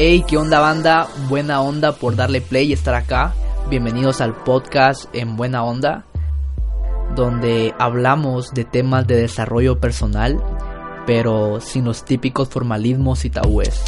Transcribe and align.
Hey, 0.00 0.24
¿qué 0.28 0.36
onda 0.36 0.60
banda? 0.60 1.08
Buena 1.28 1.60
onda 1.60 1.90
por 1.90 2.14
darle 2.14 2.40
play 2.40 2.68
y 2.68 2.72
estar 2.72 2.94
acá. 2.94 3.34
Bienvenidos 3.68 4.20
al 4.20 4.32
podcast 4.32 5.06
En 5.12 5.36
Buena 5.36 5.64
Onda, 5.64 6.06
donde 7.16 7.74
hablamos 7.80 8.52
de 8.52 8.64
temas 8.64 9.08
de 9.08 9.16
desarrollo 9.16 9.80
personal, 9.80 10.40
pero 11.04 11.60
sin 11.60 11.84
los 11.84 12.04
típicos 12.04 12.48
formalismos 12.48 13.24
y 13.24 13.30
tabúes. 13.30 13.82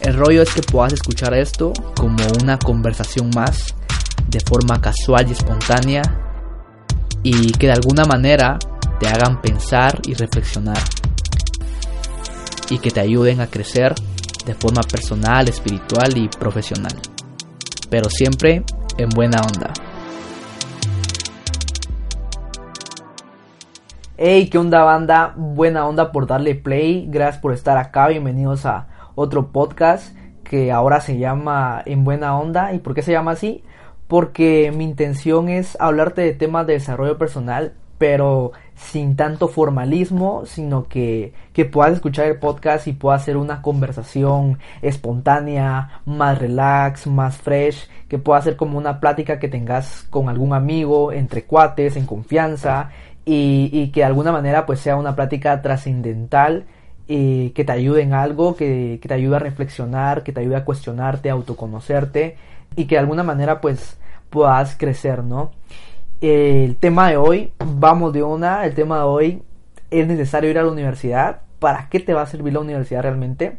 El 0.00 0.12
rollo 0.14 0.42
es 0.42 0.52
que 0.52 0.60
puedas 0.60 0.92
escuchar 0.92 1.32
esto 1.32 1.72
como 1.96 2.22
una 2.42 2.58
conversación 2.58 3.30
más, 3.34 3.74
de 4.28 4.40
forma 4.40 4.78
casual 4.78 5.26
y 5.26 5.32
espontánea, 5.32 6.02
y 7.22 7.50
que 7.52 7.68
de 7.68 7.72
alguna 7.72 8.04
manera 8.04 8.58
te 9.00 9.08
hagan 9.08 9.40
pensar 9.40 10.02
y 10.06 10.12
reflexionar, 10.12 10.82
y 12.68 12.76
que 12.76 12.90
te 12.90 13.00
ayuden 13.00 13.40
a 13.40 13.46
crecer 13.46 13.94
de 14.46 14.54
forma 14.54 14.82
personal, 14.82 15.48
espiritual 15.48 16.16
y 16.16 16.28
profesional, 16.28 16.94
pero 17.90 18.08
siempre 18.10 18.62
en 18.98 19.08
buena 19.10 19.40
onda. 19.40 19.72
Hey, 24.16 24.48
¿qué 24.48 24.58
onda 24.58 24.84
banda? 24.84 25.34
Buena 25.36 25.86
onda 25.86 26.12
por 26.12 26.26
darle 26.26 26.54
play, 26.54 27.06
gracias 27.08 27.42
por 27.42 27.52
estar 27.52 27.78
acá, 27.78 28.08
bienvenidos 28.08 28.64
a 28.64 28.86
otro 29.14 29.48
podcast 29.50 30.16
que 30.44 30.70
ahora 30.70 31.00
se 31.00 31.18
llama 31.18 31.82
En 31.84 32.04
Buena 32.04 32.38
Onda. 32.38 32.72
¿Y 32.74 32.78
por 32.78 32.94
qué 32.94 33.02
se 33.02 33.12
llama 33.12 33.32
así? 33.32 33.64
Porque 34.06 34.72
mi 34.76 34.84
intención 34.84 35.48
es 35.48 35.76
hablarte 35.80 36.20
de 36.20 36.32
temas 36.32 36.66
de 36.66 36.74
desarrollo 36.74 37.18
personal, 37.18 37.72
pero 37.98 38.52
sin 38.76 39.16
tanto 39.16 39.48
formalismo, 39.48 40.46
sino 40.46 40.84
que, 40.84 41.32
que 41.52 41.64
puedas 41.64 41.92
escuchar 41.94 42.26
el 42.26 42.38
podcast 42.38 42.86
y 42.86 42.92
pueda 42.92 43.18
ser 43.18 43.36
una 43.36 43.62
conversación 43.62 44.58
espontánea, 44.82 46.00
más 46.04 46.38
relax, 46.38 47.06
más 47.06 47.36
fresh, 47.36 47.88
que 48.08 48.18
pueda 48.18 48.42
ser 48.42 48.56
como 48.56 48.78
una 48.78 49.00
plática 49.00 49.38
que 49.38 49.48
tengas 49.48 50.06
con 50.10 50.28
algún 50.28 50.52
amigo, 50.52 51.12
entre 51.12 51.44
cuates, 51.44 51.96
en 51.96 52.06
confianza, 52.06 52.90
y, 53.24 53.70
y 53.72 53.90
que 53.90 54.00
de 54.00 54.06
alguna 54.06 54.32
manera 54.32 54.66
pues 54.66 54.80
sea 54.80 54.96
una 54.96 55.16
plática 55.16 55.62
trascendental 55.62 56.66
y 57.06 57.50
que 57.50 57.64
te 57.64 57.72
ayude 57.72 58.02
en 58.02 58.14
algo, 58.14 58.56
que, 58.56 58.98
que, 59.00 59.08
te 59.08 59.14
ayude 59.14 59.36
a 59.36 59.38
reflexionar, 59.38 60.22
que 60.22 60.32
te 60.32 60.40
ayude 60.40 60.56
a 60.56 60.64
cuestionarte, 60.64 61.30
a 61.30 61.34
autoconocerte 61.34 62.36
y 62.76 62.86
que 62.86 62.96
de 62.96 63.00
alguna 63.00 63.22
manera 63.22 63.60
pues 63.60 63.96
puedas 64.30 64.76
crecer, 64.76 65.22
¿no? 65.22 65.52
El 66.20 66.76
tema 66.76 67.10
de 67.10 67.16
hoy, 67.16 67.52
vamos 67.58 68.12
de 68.12 68.22
una, 68.22 68.64
el 68.64 68.74
tema 68.74 68.98
de 68.98 69.04
hoy 69.04 69.42
es 69.90 70.06
necesario 70.06 70.50
ir 70.50 70.58
a 70.58 70.62
la 70.62 70.70
universidad. 70.70 71.42
¿Para 71.58 71.88
qué 71.88 72.00
te 72.00 72.14
va 72.14 72.22
a 72.22 72.26
servir 72.26 72.52
la 72.52 72.60
universidad 72.60 73.02
realmente? 73.02 73.58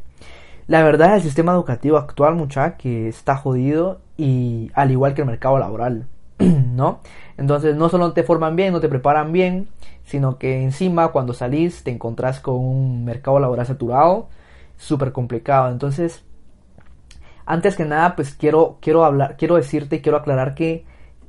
La 0.67 0.83
verdad 0.83 1.09
es 1.09 1.15
el 1.17 1.21
sistema 1.23 1.51
educativo 1.51 1.97
actual, 1.97 2.35
mucha, 2.35 2.75
que 2.77 3.07
está 3.07 3.35
jodido 3.35 3.99
y 4.17 4.71
al 4.73 4.91
igual 4.91 5.13
que 5.13 5.21
el 5.21 5.27
mercado 5.27 5.59
laboral, 5.59 6.07
¿no? 6.39 7.01
Entonces 7.37 7.75
no 7.75 7.89
solo 7.89 8.13
te 8.13 8.23
forman 8.23 8.55
bien, 8.55 8.73
no 8.73 8.79
te 8.79 8.89
preparan 8.89 9.31
bien, 9.31 9.67
sino 10.05 10.37
que 10.39 10.63
encima 10.63 11.09
cuando 11.09 11.33
salís 11.33 11.83
te 11.83 11.91
encontrás 11.91 12.39
con 12.39 12.55
un 12.55 13.05
mercado 13.05 13.39
laboral 13.39 13.67
saturado, 13.67 14.27
súper 14.77 15.11
complicado. 15.11 15.71
Entonces, 15.71 16.23
antes 17.45 17.75
que 17.75 17.85
nada, 17.85 18.15
pues 18.15 18.33
quiero, 18.33 18.77
quiero 18.81 19.05
hablar, 19.05 19.35
quiero 19.37 19.55
decirte, 19.55 20.01
quiero 20.01 20.17
aclarar 20.17 20.55
que, 20.55 20.85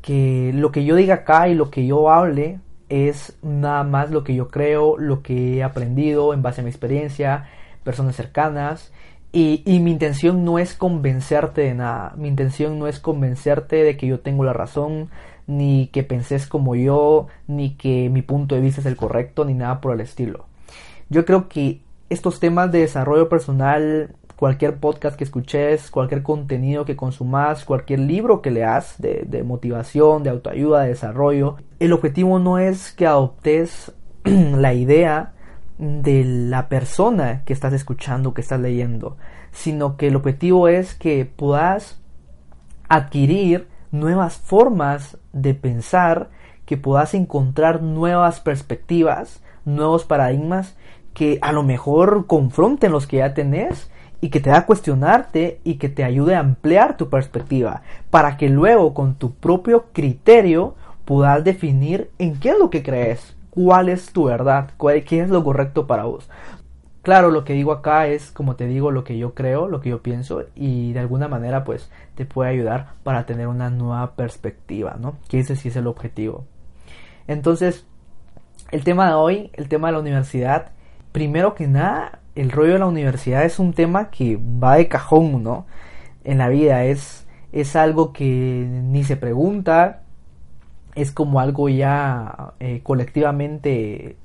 que 0.06 0.52
lo 0.54 0.70
que 0.70 0.84
yo 0.84 0.94
diga 0.94 1.16
acá 1.16 1.48
y 1.48 1.54
lo 1.54 1.68
que 1.68 1.84
yo 1.84 2.10
hable 2.10 2.60
es 2.88 3.36
nada 3.42 3.82
más 3.82 4.12
lo 4.12 4.22
que 4.22 4.36
yo 4.36 4.46
creo, 4.46 4.96
lo 4.98 5.20
que 5.20 5.56
he 5.56 5.64
aprendido 5.64 6.32
en 6.32 6.42
base 6.42 6.60
a 6.60 6.64
mi 6.64 6.70
experiencia, 6.70 7.48
personas 7.82 8.14
cercanas. 8.14 8.92
Y, 9.32 9.64
y, 9.66 9.80
mi 9.80 9.90
intención 9.90 10.44
no 10.44 10.60
es 10.60 10.74
convencerte 10.74 11.62
de 11.62 11.74
nada. 11.74 12.14
Mi 12.16 12.28
intención 12.28 12.78
no 12.78 12.86
es 12.86 13.00
convencerte 13.00 13.82
de 13.82 13.96
que 13.96 14.06
yo 14.06 14.20
tengo 14.20 14.44
la 14.44 14.52
razón, 14.52 15.10
ni 15.48 15.88
que 15.88 16.04
penses 16.04 16.46
como 16.46 16.76
yo, 16.76 17.26
ni 17.48 17.74
que 17.74 18.08
mi 18.08 18.22
punto 18.22 18.54
de 18.54 18.60
vista 18.60 18.82
es 18.82 18.86
el 18.86 18.94
correcto, 18.94 19.44
ni 19.44 19.54
nada 19.54 19.80
por 19.80 19.92
el 19.92 20.00
estilo. 20.00 20.46
Yo 21.08 21.24
creo 21.24 21.48
que 21.48 21.80
estos 22.10 22.38
temas 22.38 22.70
de 22.70 22.78
desarrollo 22.78 23.28
personal, 23.28 24.10
cualquier 24.36 24.76
podcast 24.78 25.16
que 25.16 25.24
escuches, 25.24 25.90
cualquier 25.90 26.22
contenido 26.22 26.84
que 26.84 26.94
consumas, 26.94 27.64
cualquier 27.64 28.00
libro 28.00 28.42
que 28.42 28.50
leas 28.50 28.96
de, 28.98 29.24
de 29.26 29.42
motivación, 29.42 30.22
de 30.22 30.30
autoayuda, 30.30 30.82
de 30.82 30.88
desarrollo, 30.88 31.56
el 31.80 31.92
objetivo 31.92 32.38
no 32.38 32.58
es 32.58 32.92
que 32.92 33.06
adoptes 33.06 33.92
la 34.24 34.74
idea 34.74 35.32
de 35.78 36.24
la 36.24 36.68
persona 36.68 37.42
que 37.44 37.52
estás 37.52 37.72
escuchando, 37.72 38.34
que 38.34 38.40
estás 38.40 38.60
leyendo, 38.60 39.16
sino 39.52 39.96
que 39.96 40.08
el 40.08 40.16
objetivo 40.16 40.68
es 40.68 40.94
que 40.94 41.24
puedas 41.24 42.00
adquirir 42.88 43.68
nuevas 43.90 44.36
formas 44.36 45.18
de 45.32 45.54
pensar, 45.54 46.30
que 46.64 46.76
puedas 46.76 47.14
encontrar 47.14 47.82
nuevas 47.82 48.40
perspectivas, 48.40 49.42
nuevos 49.64 50.04
paradigmas 50.04 50.76
que 51.14 51.38
a 51.40 51.52
lo 51.52 51.62
mejor 51.62 52.26
confronten 52.26 52.92
los 52.92 53.06
que 53.06 53.18
ya 53.18 53.32
tenés 53.32 53.90
y 54.20 54.30
que 54.30 54.40
te 54.40 54.50
da 54.50 54.58
a 54.58 54.66
cuestionarte 54.66 55.60
y 55.64 55.74
que 55.74 55.88
te 55.88 56.04
ayude 56.04 56.34
a 56.34 56.40
ampliar 56.40 56.96
tu 56.96 57.08
perspectiva 57.08 57.82
para 58.10 58.36
que 58.36 58.48
luego 58.48 58.94
con 58.94 59.14
tu 59.14 59.34
propio 59.34 59.86
criterio 59.92 60.74
puedas 61.04 61.44
definir 61.44 62.10
en 62.18 62.38
qué 62.38 62.50
es 62.50 62.58
lo 62.58 62.70
que 62.70 62.82
crees, 62.82 63.36
cuál 63.50 63.88
es 63.88 64.12
tu 64.12 64.24
verdad, 64.24 64.70
cuál, 64.76 65.04
qué 65.04 65.20
es 65.20 65.30
lo 65.30 65.44
correcto 65.44 65.86
para 65.86 66.04
vos. 66.04 66.28
Claro, 67.02 67.30
lo 67.30 67.44
que 67.44 67.52
digo 67.52 67.70
acá 67.70 68.08
es, 68.08 68.32
como 68.32 68.56
te 68.56 68.66
digo, 68.66 68.90
lo 68.90 69.04
que 69.04 69.16
yo 69.16 69.32
creo, 69.32 69.68
lo 69.68 69.80
que 69.80 69.90
yo 69.90 70.02
pienso 70.02 70.42
y 70.56 70.92
de 70.92 70.98
alguna 70.98 71.28
manera 71.28 71.62
pues 71.62 71.88
te 72.16 72.24
puede 72.24 72.50
ayudar 72.50 72.94
para 73.04 73.26
tener 73.26 73.46
una 73.46 73.70
nueva 73.70 74.16
perspectiva, 74.16 74.96
¿no? 74.98 75.16
Que 75.28 75.38
ese 75.38 75.54
sí 75.54 75.68
es 75.68 75.76
el 75.76 75.86
objetivo. 75.86 76.46
Entonces, 77.28 77.86
el 78.72 78.82
tema 78.82 79.06
de 79.06 79.14
hoy, 79.14 79.50
el 79.52 79.68
tema 79.68 79.88
de 79.88 79.92
la 79.92 80.00
universidad, 80.00 80.72
primero 81.12 81.54
que 81.54 81.68
nada, 81.68 82.18
el 82.36 82.50
rollo 82.52 82.74
de 82.74 82.78
la 82.78 82.86
universidad 82.86 83.44
es 83.44 83.58
un 83.58 83.72
tema 83.72 84.10
que 84.10 84.38
va 84.38 84.76
de 84.76 84.88
cajón, 84.88 85.42
¿no? 85.42 85.66
En 86.24 86.38
la 86.38 86.48
vida 86.48 86.84
es, 86.84 87.26
es 87.52 87.74
algo 87.76 88.12
que 88.12 88.24
ni 88.24 89.04
se 89.04 89.16
pregunta, 89.16 90.02
es 90.94 91.12
como 91.12 91.40
algo 91.40 91.68
ya 91.68 92.54
eh, 92.60 92.80
colectivamente 92.82 94.16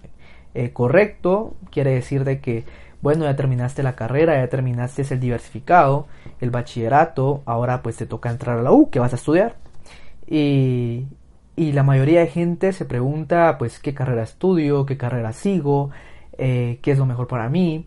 eh, 0.54 0.72
correcto, 0.74 1.56
quiere 1.72 1.92
decir 1.92 2.24
de 2.26 2.40
que, 2.42 2.66
bueno, 3.02 3.26
ya 3.26 3.36
terminaste 3.36 3.82
la 3.84 3.96
carrera, 3.96 4.36
ya 4.36 4.50
terminaste 4.50 5.04
el 5.10 5.20
diversificado, 5.20 6.08
el 6.42 6.52
bachillerato, 6.52 7.42
ahora 7.46 7.82
pues 7.82 7.98
te 7.98 8.06
toca 8.06 8.30
entrar 8.30 8.60
a 8.60 8.62
la 8.62 8.72
U, 8.72 8.90
que 8.90 9.00
vas 9.00 9.14
a 9.14 9.16
estudiar. 9.16 9.56
Y, 10.28 11.08
y 11.56 11.72
la 11.74 11.84
mayoría 11.84 12.22
de 12.22 12.28
gente 12.28 12.74
se 12.74 12.86
pregunta, 12.86 13.58
pues, 13.58 13.80
¿qué 13.80 13.94
carrera 13.94 14.24
estudio? 14.24 14.86
¿Qué 14.86 14.98
carrera 14.98 15.34
sigo? 15.34 15.92
Eh, 16.38 16.80
¿Qué 16.82 16.92
es 16.92 16.98
lo 16.98 17.06
mejor 17.06 17.28
para 17.28 17.50
mí? 17.50 17.86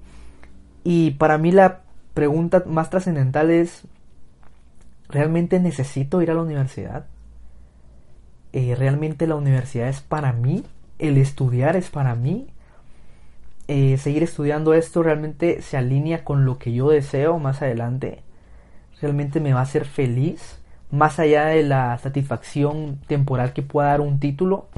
Y 0.85 1.13
para 1.13 1.39
mí 1.39 1.51
la 1.51 1.81
pregunta 2.15 2.63
más 2.67 2.91
trascendental 2.91 3.51
es, 3.51 3.83
¿realmente 5.09 5.59
necesito 5.59 6.23
ir 6.23 6.31
a 6.31 6.35
la 6.35 6.43
universidad? 6.43 7.07
Eh, 8.53 8.77
¿Realmente 8.77 9.27
la 9.27 9.35
universidad 9.35 9.89
es 9.89 10.01
para 10.01 10.33
mí? 10.33 10.65
¿El 10.99 11.17
estudiar 11.17 11.75
es 11.75 11.91
para 11.91 12.15
mí? 12.15 12.49
eh, 13.69 13.97
seguir 13.99 14.23
estudiando 14.23 14.75
esto 14.75 15.03
realmente 15.03 15.63
se 15.63 15.77
alinea 15.77 16.25
con 16.25 16.45
lo 16.45 16.59
que 16.59 16.73
yo 16.73 16.91
deseo 16.91 17.39
más 17.39 17.63
adelante. 17.63 18.23
Realmente 19.01 19.41
me 19.41 19.53
va 19.55 19.61
a 19.61 19.65
hacer 19.65 19.85
feliz. 19.87 20.59
Más 20.91 21.19
allá 21.19 21.47
de 21.47 21.63
la 21.65 21.99
satisfacción 21.99 22.99
temporal 23.07 23.53
que 23.53 23.63
pueda 23.63 23.89
dar 23.89 24.01
un 24.01 24.21
título. 24.21 24.69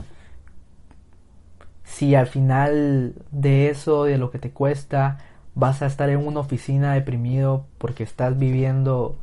Si 1.85 2.15
al 2.15 2.27
final 2.27 3.15
de 3.31 3.69
eso, 3.71 4.05
de 4.05 4.19
lo 4.19 4.31
que 4.31 4.39
te 4.39 4.51
cuesta, 4.51 5.19
vas 5.57 5.83
a 5.83 5.87
estar 5.87 6.11
en 6.11 6.25
una 6.25 6.41
oficina 6.41 6.93
deprimido 6.93 7.67
porque 7.79 8.05
estás 8.05 8.39
viviendo 8.39 9.17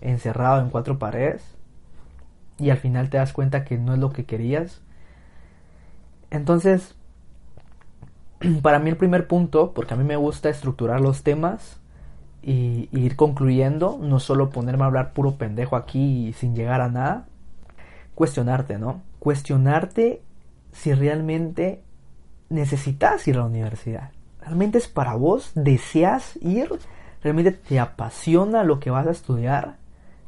encerrado 0.00 0.60
en 0.60 0.68
cuatro 0.68 0.98
paredes. 0.98 1.42
Y 2.58 2.70
al 2.70 2.76
final 2.76 3.08
te 3.08 3.16
das 3.16 3.32
cuenta 3.32 3.64
que 3.64 3.78
no 3.78 3.94
es 3.94 4.00
lo 4.00 4.12
que 4.12 4.24
querías. 4.24 4.82
Entonces, 6.30 6.96
para 8.62 8.80
mí 8.80 8.90
el 8.90 8.96
primer 8.96 9.28
punto, 9.28 9.72
porque 9.72 9.94
a 9.94 9.96
mí 9.96 10.04
me 10.04 10.16
gusta 10.16 10.48
estructurar 10.48 11.00
los 11.00 11.22
temas 11.22 11.80
y, 12.42 12.88
ir 12.92 13.14
concluyendo, 13.14 13.98
no 14.02 14.18
solo 14.18 14.50
ponerme 14.50 14.82
a 14.82 14.86
hablar 14.86 15.12
puro 15.12 15.36
pendejo 15.36 15.76
aquí 15.76 16.32
sin 16.36 16.56
llegar 16.56 16.80
a 16.80 16.88
nada, 16.88 17.26
cuestionarte, 18.16 18.78
¿no? 18.78 19.02
Cuestionarte 19.20 20.20
si 20.72 20.92
realmente 20.94 21.80
necesitas 22.48 23.26
ir 23.28 23.36
a 23.36 23.40
la 23.40 23.46
universidad. 23.46 24.10
¿Realmente 24.44 24.78
es 24.78 24.88
para 24.88 25.14
vos? 25.14 25.52
¿Deseas 25.54 26.36
ir? 26.42 26.68
¿Realmente 27.22 27.52
te 27.52 27.80
apasiona 27.80 28.62
lo 28.62 28.78
que 28.78 28.90
vas 28.90 29.06
a 29.06 29.10
estudiar? 29.10 29.76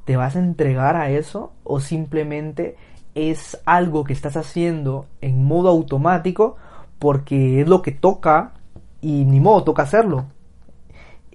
¿Te 0.04 0.16
vas 0.16 0.36
a 0.36 0.40
entregar 0.40 0.96
a 0.96 1.10
eso? 1.10 1.52
¿O 1.64 1.80
simplemente 1.80 2.76
es 3.14 3.60
algo 3.64 4.04
que 4.04 4.12
estás 4.12 4.36
haciendo 4.36 5.06
en 5.20 5.44
modo 5.44 5.68
automático 5.68 6.56
porque 6.98 7.60
es 7.60 7.68
lo 7.68 7.82
que 7.82 7.92
toca 7.92 8.52
y 9.00 9.24
ni 9.24 9.40
modo, 9.40 9.64
toca 9.64 9.82
hacerlo. 9.82 10.26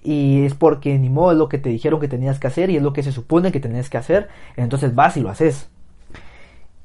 y 0.04 0.44
es 0.44 0.54
porque 0.54 0.98
ni 0.98 1.08
modo 1.08 1.32
es 1.32 1.38
lo 1.38 1.48
que 1.48 1.58
te 1.58 1.70
dijeron 1.70 2.00
que 2.00 2.08
tenías 2.08 2.40
que 2.40 2.48
hacer 2.48 2.70
y 2.70 2.76
es 2.76 2.82
lo 2.82 2.92
que 2.92 3.04
se 3.04 3.12
supone 3.12 3.52
que 3.52 3.60
tenías 3.60 3.88
que 3.88 3.98
hacer, 3.98 4.28
entonces 4.56 4.94
vas 4.94 5.16
y 5.16 5.20
lo 5.20 5.30
haces. 5.30 5.68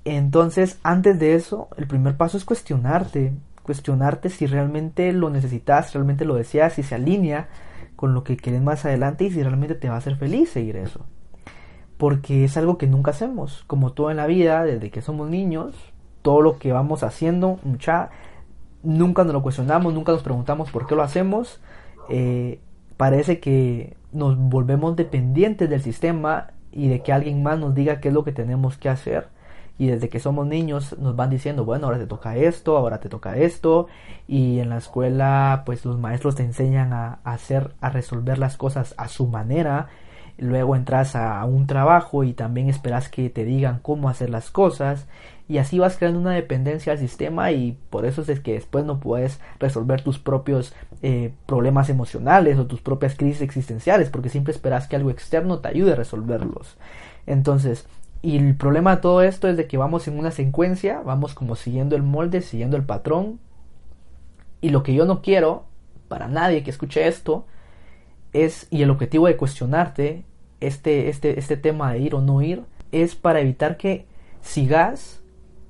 Entonces, 0.05 0.79
antes 0.83 1.19
de 1.19 1.35
eso, 1.35 1.67
el 1.77 1.87
primer 1.87 2.15
paso 2.15 2.37
es 2.37 2.45
cuestionarte, 2.45 3.33
cuestionarte 3.67 4.29
si 4.29 4.47
realmente 4.47 5.11
lo 5.11 5.29
necesitas, 5.29 5.93
realmente 5.93 6.25
lo 6.25 6.35
deseas, 6.35 6.73
si 6.73 6.83
se 6.83 6.95
alinea 6.95 7.49
con 7.97 8.13
lo 8.13 8.23
que 8.23 8.37
quieres 8.37 8.61
más 8.61 8.85
adelante 8.85 9.25
y 9.25 9.31
si 9.31 9.43
realmente 9.43 9.75
te 9.75 9.89
va 9.89 9.95
a 9.95 9.97
hacer 9.99 10.15
feliz 10.15 10.49
seguir 10.49 10.77
eso. 10.77 11.05
Porque 11.97 12.45
es 12.45 12.55
algo 12.57 12.77
que 12.77 12.87
nunca 12.87 13.11
hacemos, 13.11 13.65
como 13.67 13.91
todo 13.91 14.09
en 14.09 14.17
la 14.17 14.25
vida, 14.25 14.63
desde 14.63 14.89
que 14.89 15.01
somos 15.01 15.29
niños, 15.29 15.75
todo 16.21 16.41
lo 16.41 16.57
que 16.57 16.71
vamos 16.71 17.03
haciendo, 17.03 17.59
nunca 18.83 19.23
nos 19.23 19.33
lo 19.33 19.43
cuestionamos, 19.43 19.93
nunca 19.93 20.13
nos 20.13 20.23
preguntamos 20.23 20.71
por 20.71 20.87
qué 20.87 20.95
lo 20.95 21.03
hacemos. 21.03 21.59
Eh, 22.09 22.61
parece 22.95 23.39
que 23.39 23.97
nos 24.13 24.37
volvemos 24.37 24.95
dependientes 24.95 25.69
del 25.69 25.81
sistema 25.81 26.51
y 26.71 26.87
de 26.87 27.01
que 27.01 27.11
alguien 27.11 27.43
más 27.43 27.59
nos 27.59 27.75
diga 27.75 27.99
qué 27.99 28.07
es 28.07 28.13
lo 28.13 28.23
que 28.23 28.31
tenemos 28.31 28.77
que 28.77 28.89
hacer 28.89 29.27
y 29.77 29.87
desde 29.87 30.09
que 30.09 30.19
somos 30.19 30.47
niños 30.47 30.97
nos 30.97 31.15
van 31.15 31.29
diciendo, 31.29 31.65
bueno, 31.65 31.85
ahora 31.87 31.99
te 31.99 32.07
toca 32.07 32.35
esto, 32.35 32.77
ahora 32.77 32.99
te 32.99 33.09
toca 33.09 33.37
esto 33.37 33.87
y 34.27 34.59
en 34.59 34.69
la 34.69 34.77
escuela 34.77 35.63
pues 35.65 35.85
los 35.85 35.99
maestros 35.99 36.35
te 36.35 36.43
enseñan 36.43 36.93
a, 36.93 37.19
hacer, 37.23 37.73
a 37.81 37.89
resolver 37.89 38.37
las 38.37 38.57
cosas 38.57 38.95
a 38.97 39.07
su 39.07 39.27
manera. 39.27 39.87
Luego 40.39 40.75
entras 40.75 41.15
a 41.15 41.43
un 41.45 41.65
trabajo 41.65 42.23
y 42.23 42.33
también 42.33 42.69
esperas 42.69 43.09
que 43.09 43.29
te 43.29 43.43
digan 43.43 43.79
cómo 43.81 44.09
hacer 44.09 44.29
las 44.29 44.51
cosas 44.51 45.07
y 45.49 45.59
así 45.59 45.79
vas 45.79 45.97
creando 45.97 46.19
una 46.19 46.33
dependencia 46.33 46.91
al 46.91 46.99
sistema 46.99 47.51
y 47.51 47.77
por 47.89 48.05
eso 48.05 48.21
es 48.21 48.39
que 48.39 48.53
después 48.53 48.83
no 48.83 48.99
puedes 48.99 49.39
resolver 49.59 50.01
tus 50.01 50.19
propios 50.19 50.75
eh, 51.01 51.33
problemas 51.45 51.89
emocionales 51.89 52.59
o 52.59 52.67
tus 52.67 52.81
propias 52.81 53.15
crisis 53.15 53.41
existenciales 53.41 54.09
porque 54.09 54.29
siempre 54.29 54.51
esperas 54.51 54.87
que 54.87 54.95
algo 54.95 55.09
externo 55.09 55.59
te 55.59 55.69
ayude 55.69 55.93
a 55.93 55.95
resolverlos. 55.95 56.77
Entonces, 57.25 57.87
y 58.21 58.37
el 58.37 58.55
problema 58.55 58.95
de 58.95 59.01
todo 59.01 59.21
esto 59.21 59.47
es 59.47 59.57
de 59.57 59.67
que 59.67 59.77
vamos 59.77 60.07
en 60.07 60.17
una 60.17 60.31
secuencia, 60.31 61.01
vamos 61.01 61.33
como 61.33 61.55
siguiendo 61.55 61.95
el 61.95 62.03
molde, 62.03 62.41
siguiendo 62.41 62.77
el 62.77 62.83
patrón. 62.83 63.39
Y 64.61 64.69
lo 64.69 64.83
que 64.83 64.93
yo 64.93 65.05
no 65.05 65.21
quiero, 65.21 65.65
para 66.07 66.27
nadie 66.27 66.63
que 66.63 66.71
escuche 66.71 67.07
esto, 67.07 67.45
es, 68.33 68.67
y 68.69 68.81
el 68.81 68.89
objetivo 68.89 69.27
de 69.27 69.37
cuestionarte 69.37 70.25
este, 70.59 71.09
este, 71.09 71.39
este 71.39 71.57
tema 71.57 71.93
de 71.93 71.99
ir 71.99 72.15
o 72.15 72.21
no 72.21 72.41
ir, 72.41 72.63
es 72.91 73.15
para 73.15 73.39
evitar 73.39 73.77
que 73.77 74.05
sigas 74.41 75.21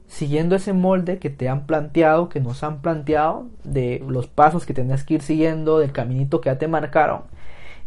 siguiendo 0.07 0.55
ese 0.55 0.71
molde 0.71 1.19
que 1.19 1.29
te 1.29 1.49
han 1.49 1.65
planteado, 1.65 2.29
que 2.29 2.39
nos 2.39 2.63
han 2.63 2.81
planteado, 2.81 3.47
de 3.65 4.01
los 4.07 4.27
pasos 4.27 4.65
que 4.65 4.73
tenés 4.73 5.03
que 5.03 5.15
ir 5.15 5.21
siguiendo, 5.21 5.79
del 5.79 5.91
caminito 5.91 6.39
que 6.39 6.49
ya 6.49 6.57
te 6.57 6.69
marcaron 6.69 7.23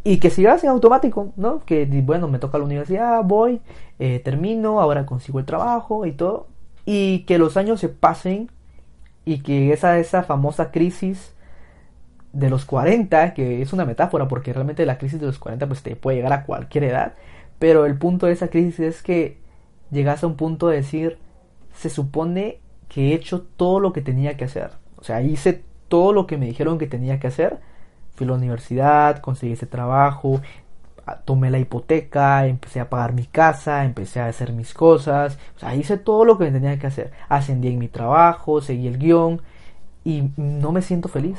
y 0.03 0.19
que 0.19 0.31
sigas 0.31 0.65
en 0.65 0.71
automático, 0.71 1.33
¿no? 1.37 1.61
Que 1.61 1.85
bueno, 2.05 2.29
me 2.29 2.39
toca 2.39 2.59
la 2.59 2.65
universidad, 2.65 3.23
voy, 3.25 3.61
eh, 3.99 4.21
termino, 4.21 4.81
ahora 4.81 5.05
consigo 5.05 5.39
el 5.39 5.45
trabajo 5.45 6.07
y 6.07 6.13
todo, 6.13 6.47
y 6.87 7.21
que 7.21 7.39
los 7.39 7.57
años 7.57 7.81
se 7.81 7.89
pasen 7.89 8.51
y 9.25 9.43
que 9.43 9.73
esa, 9.73 9.99
esa 9.99 10.23
famosa 10.23 10.71
crisis 10.71 11.35
de 12.33 12.49
los 12.49 12.65
40, 12.65 13.35
que 13.35 13.61
es 13.61 13.73
una 13.73 13.85
metáfora 13.85 14.29
porque 14.29 14.53
realmente 14.53 14.87
la 14.87 14.99
crisis 14.99 15.21
de 15.21 15.27
los 15.27 15.39
40 15.39 15.67
pues 15.67 15.83
te 15.83 15.97
puede 15.97 16.19
llegar 16.19 16.33
a 16.33 16.45
cualquier 16.45 16.85
edad, 16.85 17.15
pero 17.59 17.85
el 17.85 17.99
punto 17.99 18.27
de 18.27 18.33
esa 18.33 18.49
crisis 18.49 18.81
es 18.81 19.03
que 19.03 19.39
llegas 19.91 20.25
a 20.25 20.27
un 20.27 20.37
punto 20.37 20.69
de 20.69 20.77
decir, 20.77 21.19
se 21.75 21.91
supone 21.91 22.61
que 22.89 23.11
he 23.11 23.15
hecho 23.15 23.43
todo 23.43 23.81
lo 23.81 23.93
que 23.93 24.01
tenía 24.01 24.37
que 24.37 24.45
hacer, 24.45 24.71
o 24.97 25.05
sea, 25.05 25.21
hice 25.23 25.63
todo 25.89 26.13
lo 26.13 26.27
que 26.27 26.39
me 26.39 26.47
dijeron 26.47 26.79
que 26.79 26.87
tenía 26.87 27.21
que 27.21 27.27
hacer, 27.27 27.59
fui 28.21 28.27
a 28.27 28.31
la 28.31 28.37
universidad, 28.37 29.19
conseguí 29.21 29.55
ese 29.55 29.65
trabajo, 29.65 30.43
tomé 31.25 31.51
la 31.51 31.59
hipoteca, 31.59 32.47
empecé 32.47 32.81
a 32.81 32.91
pagar 32.91 33.15
mi 33.15 33.25
casa, 33.25 33.87
empecé 33.87 34.21
a 34.21 34.27
hacer 34.27 34.53
mis 34.53 34.75
cosas, 34.75 35.39
o 35.57 35.59
sea, 35.59 35.75
hice 35.75 35.97
todo 35.97 36.27
lo 36.27 36.37
que 36.37 36.51
tenía 36.51 36.79
que 36.79 36.87
hacer, 36.87 37.13
ascendí 37.31 37.69
en 37.69 37.79
mi 37.79 37.89
trabajo, 37.89 38.61
seguí 38.61 38.87
el 38.87 38.99
guion 38.99 39.41
y 40.05 40.31
no 40.37 40.71
me 40.71 40.83
siento 40.83 41.09
feliz. 41.09 41.39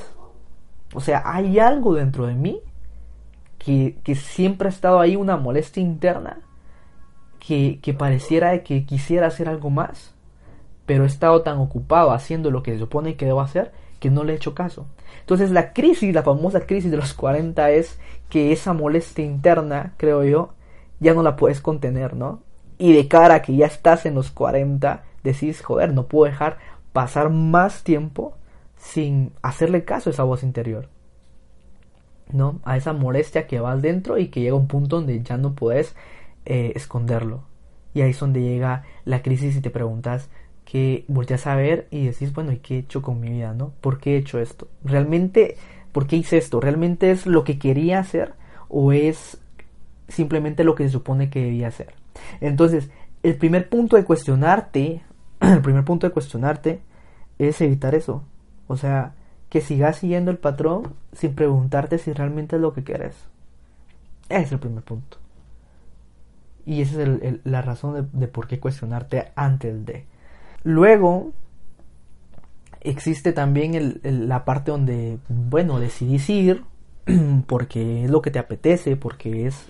O 0.96 1.02
sea, 1.02 1.22
hay 1.24 1.60
algo 1.60 1.94
dentro 1.94 2.26
de 2.26 2.34
mí 2.34 2.62
que, 3.60 4.00
que 4.04 4.16
siempre 4.16 4.68
ha 4.68 4.72
estado 4.72 5.00
ahí, 5.00 5.16
una 5.16 5.38
molestia 5.38 5.84
interna, 5.84 6.40
que, 7.40 7.80
que 7.82 7.94
pareciera 7.94 8.64
que 8.64 8.86
quisiera 8.88 9.28
hacer 9.28 9.48
algo 9.48 9.70
más, 9.70 10.16
pero 10.88 11.04
he 11.04 11.08
estado 11.08 11.44
tan 11.44 11.60
ocupado 11.60 12.12
haciendo 12.12 12.50
lo 12.50 12.64
que 12.64 12.74
se 12.74 12.80
supone 12.80 13.18
que 13.18 13.28
debo 13.28 13.42
hacer 13.42 13.72
que 14.00 14.10
no 14.10 14.24
le 14.24 14.34
he 14.34 14.36
hecho 14.36 14.56
caso. 14.56 14.88
Entonces 15.22 15.52
la 15.52 15.74
crisis, 15.74 16.14
la 16.14 16.24
famosa 16.24 16.66
crisis 16.66 16.92
de 16.92 16.98
los 16.98 17.14
40 17.14 17.72
es 17.72 18.00
que 18.30 18.52
esa 18.52 18.74
molestia 18.74 19.26
interna, 19.26 19.94
creo 19.98 20.24
yo, 20.24 20.54
ya 21.00 21.14
no 21.14 21.24
la 21.24 21.36
puedes 21.36 21.62
contener, 21.62 22.16
¿no? 22.16 22.44
Y 22.78 22.94
de 22.94 23.08
cara 23.08 23.36
a 23.36 23.42
que 23.42 23.56
ya 23.56 23.66
estás 23.66 24.06
en 24.06 24.16
los 24.16 24.32
40, 24.32 25.04
decís, 25.24 25.62
joder, 25.62 25.94
no 25.94 26.08
puedo 26.08 26.32
dejar 26.32 26.58
pasar 26.94 27.30
más 27.30 27.84
tiempo 27.84 28.36
sin 28.78 29.32
hacerle 29.42 29.84
caso 29.84 30.10
a 30.10 30.14
esa 30.14 30.24
voz 30.24 30.44
interior. 30.44 30.90
¿No? 32.32 32.60
A 32.64 32.78
esa 32.78 32.94
molestia 32.94 33.46
que 33.46 33.60
vas 33.60 33.82
dentro 33.82 34.18
y 34.18 34.30
que 34.30 34.42
llega 34.42 34.56
un 34.56 34.68
punto 34.68 34.98
donde 34.98 35.22
ya 35.22 35.38
no 35.38 35.54
puedes 35.54 35.96
eh, 36.46 36.72
esconderlo. 36.76 37.44
Y 37.94 38.02
ahí 38.02 38.12
es 38.12 38.20
donde 38.20 38.42
llega 38.42 38.84
la 39.04 39.22
crisis 39.22 39.56
y 39.56 39.62
te 39.62 39.70
preguntas, 39.70 40.30
que 40.66 41.06
volteas 41.08 41.48
a 41.48 41.56
ver 41.56 41.88
y 41.92 42.06
decís, 42.06 42.34
bueno, 42.34 42.52
¿y 42.52 42.58
qué 42.58 42.76
he 42.76 42.80
hecho 42.80 43.02
con 43.02 43.20
mi 43.20 43.30
vida, 43.30 43.54
no? 43.54 43.74
¿Por 43.82 44.00
qué 44.00 44.16
he 44.16 44.18
hecho 44.18 44.40
esto? 44.40 44.68
¿Realmente, 44.84 45.58
por 45.92 46.08
qué 46.08 46.16
hice 46.16 46.38
esto? 46.38 46.60
¿Realmente 46.60 47.12
es 47.12 47.26
lo 47.26 47.44
que 47.44 47.60
quería 47.60 48.00
hacer 48.00 48.34
o 48.70 48.92
es 48.92 49.38
simplemente 50.08 50.64
lo 50.64 50.76
que 50.76 50.86
se 50.86 50.92
supone 50.92 51.30
que 51.30 51.44
debía 51.44 51.68
hacer? 51.68 51.94
Entonces, 52.40 52.90
el 53.24 53.36
primer 53.36 53.70
punto 53.70 53.96
de 53.96 54.04
cuestionarte, 54.04 55.02
el 55.42 55.62
primer 55.62 55.84
punto 55.84 56.08
de 56.08 56.14
cuestionarte 56.14 56.82
es 57.38 57.60
evitar 57.62 57.96
eso. 57.96 58.24
O 58.68 58.78
sea, 58.78 59.14
que 59.50 59.62
sigas 59.62 59.98
siguiendo 59.98 60.32
el 60.32 60.38
patrón 60.38 60.94
sin 61.12 61.36
preguntarte 61.36 61.98
si 61.98 62.14
realmente 62.14 62.56
es 62.56 62.62
lo 62.62 62.74
que 62.74 62.84
quieres. 62.84 63.16
Ese 64.30 64.44
es 64.44 64.52
el 64.54 64.60
primer 64.60 64.84
punto. 64.84 65.18
Y 66.66 66.82
esa 66.82 67.02
es 67.04 67.40
la 67.44 67.62
razón 67.62 68.10
de 68.14 68.28
por 68.28 68.48
qué 68.48 68.60
cuestionarte 68.60 69.32
antes 69.36 69.86
de. 69.86 70.06
Luego 70.64 71.32
existe 72.82 73.32
también 73.34 74.00
la 74.04 74.46
parte 74.46 74.72
donde, 74.72 75.20
bueno, 75.30 75.80
decidís 75.80 76.30
ir 76.30 76.64
porque 77.48 78.06
es 78.06 78.12
lo 78.12 78.22
que 78.22 78.32
te 78.32 78.40
apetece, 78.40 78.96
porque 78.96 79.48
es, 79.48 79.66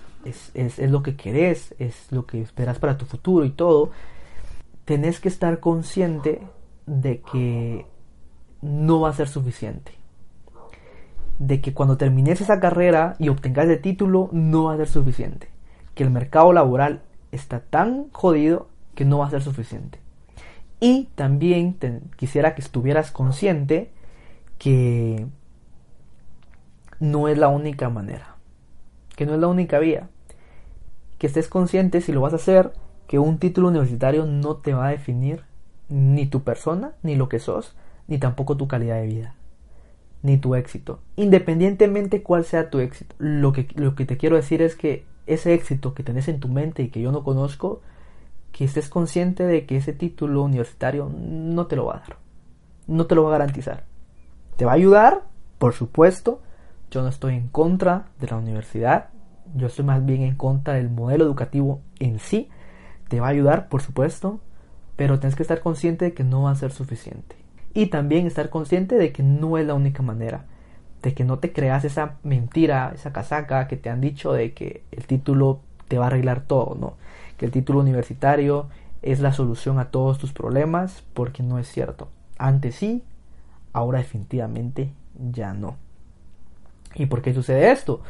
es, 0.54 0.78
lo 0.90 1.02
que 1.02 1.16
querés, 1.16 1.74
es 1.78 2.10
lo 2.10 2.26
que 2.26 2.40
esperas 2.40 2.78
para 2.78 2.98
tu 2.98 3.04
futuro 3.04 3.44
y 3.44 3.50
todo. 3.50 3.90
Tenés 4.84 5.20
que 5.20 5.28
estar 5.28 5.60
consciente 5.60 6.42
de 6.86 7.20
que 7.20 7.86
no 8.60 9.00
va 9.00 9.10
a 9.10 9.14
ser 9.14 9.28
suficiente. 9.28 9.92
De 11.38 11.60
que 11.60 11.72
cuando 11.72 11.96
termines 11.96 12.40
esa 12.40 12.60
carrera 12.60 13.16
y 13.18 13.28
obtengas 13.28 13.68
el 13.68 13.80
título, 13.80 14.28
no 14.32 14.64
va 14.64 14.74
a 14.74 14.76
ser 14.76 14.88
suficiente. 14.88 15.48
Que 15.94 16.04
el 16.04 16.10
mercado 16.10 16.52
laboral 16.52 17.02
está 17.30 17.60
tan 17.60 18.10
jodido 18.10 18.68
que 18.94 19.04
no 19.04 19.18
va 19.18 19.26
a 19.26 19.30
ser 19.30 19.42
suficiente. 19.42 20.01
Y 20.82 21.04
también 21.14 21.76
quisiera 22.16 22.56
que 22.56 22.60
estuvieras 22.60 23.12
consciente 23.12 23.92
que 24.58 25.28
no 26.98 27.28
es 27.28 27.38
la 27.38 27.46
única 27.46 27.88
manera, 27.88 28.34
que 29.14 29.24
no 29.24 29.34
es 29.34 29.40
la 29.40 29.46
única 29.46 29.78
vía. 29.78 30.08
Que 31.18 31.28
estés 31.28 31.46
consciente 31.46 32.00
si 32.00 32.10
lo 32.10 32.20
vas 32.20 32.32
a 32.32 32.36
hacer, 32.36 32.72
que 33.06 33.20
un 33.20 33.38
título 33.38 33.68
universitario 33.68 34.26
no 34.26 34.56
te 34.56 34.74
va 34.74 34.88
a 34.88 34.90
definir 34.90 35.44
ni 35.88 36.26
tu 36.26 36.42
persona, 36.42 36.94
ni 37.04 37.14
lo 37.14 37.28
que 37.28 37.38
sos, 37.38 37.76
ni 38.08 38.18
tampoco 38.18 38.56
tu 38.56 38.66
calidad 38.66 38.96
de 38.96 39.06
vida, 39.06 39.36
ni 40.24 40.36
tu 40.36 40.56
éxito. 40.56 40.98
Independientemente 41.14 42.24
cuál 42.24 42.44
sea 42.44 42.70
tu 42.70 42.80
éxito, 42.80 43.14
lo 43.18 43.52
que, 43.52 43.68
lo 43.76 43.94
que 43.94 44.04
te 44.04 44.16
quiero 44.16 44.34
decir 44.34 44.60
es 44.60 44.74
que 44.74 45.04
ese 45.28 45.54
éxito 45.54 45.94
que 45.94 46.02
tenés 46.02 46.26
en 46.26 46.40
tu 46.40 46.48
mente 46.48 46.82
y 46.82 46.88
que 46.88 47.00
yo 47.00 47.12
no 47.12 47.22
conozco, 47.22 47.82
que 48.52 48.64
estés 48.64 48.88
consciente 48.88 49.44
de 49.44 49.66
que 49.66 49.76
ese 49.76 49.92
título 49.92 50.42
universitario 50.42 51.10
no 51.10 51.66
te 51.66 51.76
lo 51.76 51.86
va 51.86 51.96
a 51.96 52.00
dar. 52.00 52.16
No 52.86 53.06
te 53.06 53.14
lo 53.14 53.24
va 53.24 53.30
a 53.30 53.38
garantizar. 53.38 53.84
¿Te 54.56 54.64
va 54.64 54.72
a 54.72 54.74
ayudar? 54.74 55.22
Por 55.58 55.72
supuesto. 55.72 56.40
Yo 56.90 57.02
no 57.02 57.08
estoy 57.08 57.34
en 57.34 57.48
contra 57.48 58.06
de 58.20 58.26
la 58.26 58.36
universidad. 58.36 59.08
Yo 59.54 59.68
estoy 59.68 59.84
más 59.84 60.04
bien 60.04 60.22
en 60.22 60.36
contra 60.36 60.74
del 60.74 60.90
modelo 60.90 61.24
educativo 61.24 61.80
en 61.98 62.18
sí. 62.18 62.50
Te 63.08 63.20
va 63.20 63.28
a 63.28 63.30
ayudar, 63.30 63.68
por 63.68 63.80
supuesto. 63.80 64.40
Pero 64.96 65.18
tienes 65.18 65.34
que 65.34 65.42
estar 65.42 65.60
consciente 65.60 66.04
de 66.04 66.12
que 66.12 66.24
no 66.24 66.42
va 66.42 66.50
a 66.50 66.56
ser 66.56 66.72
suficiente. 66.72 67.36
Y 67.72 67.86
también 67.86 68.26
estar 68.26 68.50
consciente 68.50 68.96
de 68.96 69.12
que 69.12 69.22
no 69.22 69.56
es 69.56 69.66
la 69.66 69.74
única 69.74 70.02
manera. 70.02 70.44
De 71.00 71.14
que 71.14 71.24
no 71.24 71.38
te 71.38 71.52
creas 71.52 71.84
esa 71.84 72.18
mentira, 72.22 72.92
esa 72.94 73.12
casaca 73.12 73.66
que 73.66 73.78
te 73.78 73.88
han 73.88 74.02
dicho 74.02 74.34
de 74.34 74.52
que 74.52 74.84
el 74.92 75.06
título 75.06 75.60
te 75.88 75.96
va 75.96 76.04
a 76.04 76.06
arreglar 76.08 76.42
todo, 76.42 76.76
¿no? 76.78 76.96
El 77.44 77.50
título 77.50 77.80
universitario 77.80 78.68
es 79.02 79.20
la 79.20 79.32
solución 79.32 79.78
a 79.78 79.90
todos 79.90 80.18
tus 80.18 80.32
problemas, 80.32 81.04
porque 81.12 81.42
no 81.42 81.58
es 81.58 81.68
cierto. 81.68 82.08
Antes 82.38 82.76
sí, 82.76 83.02
ahora 83.72 83.98
definitivamente 83.98 84.92
ya 85.32 85.52
no. 85.52 85.76
¿Y 86.94 87.06
por 87.06 87.22
qué 87.22 87.34
sucede 87.34 87.72
esto? 87.72 88.02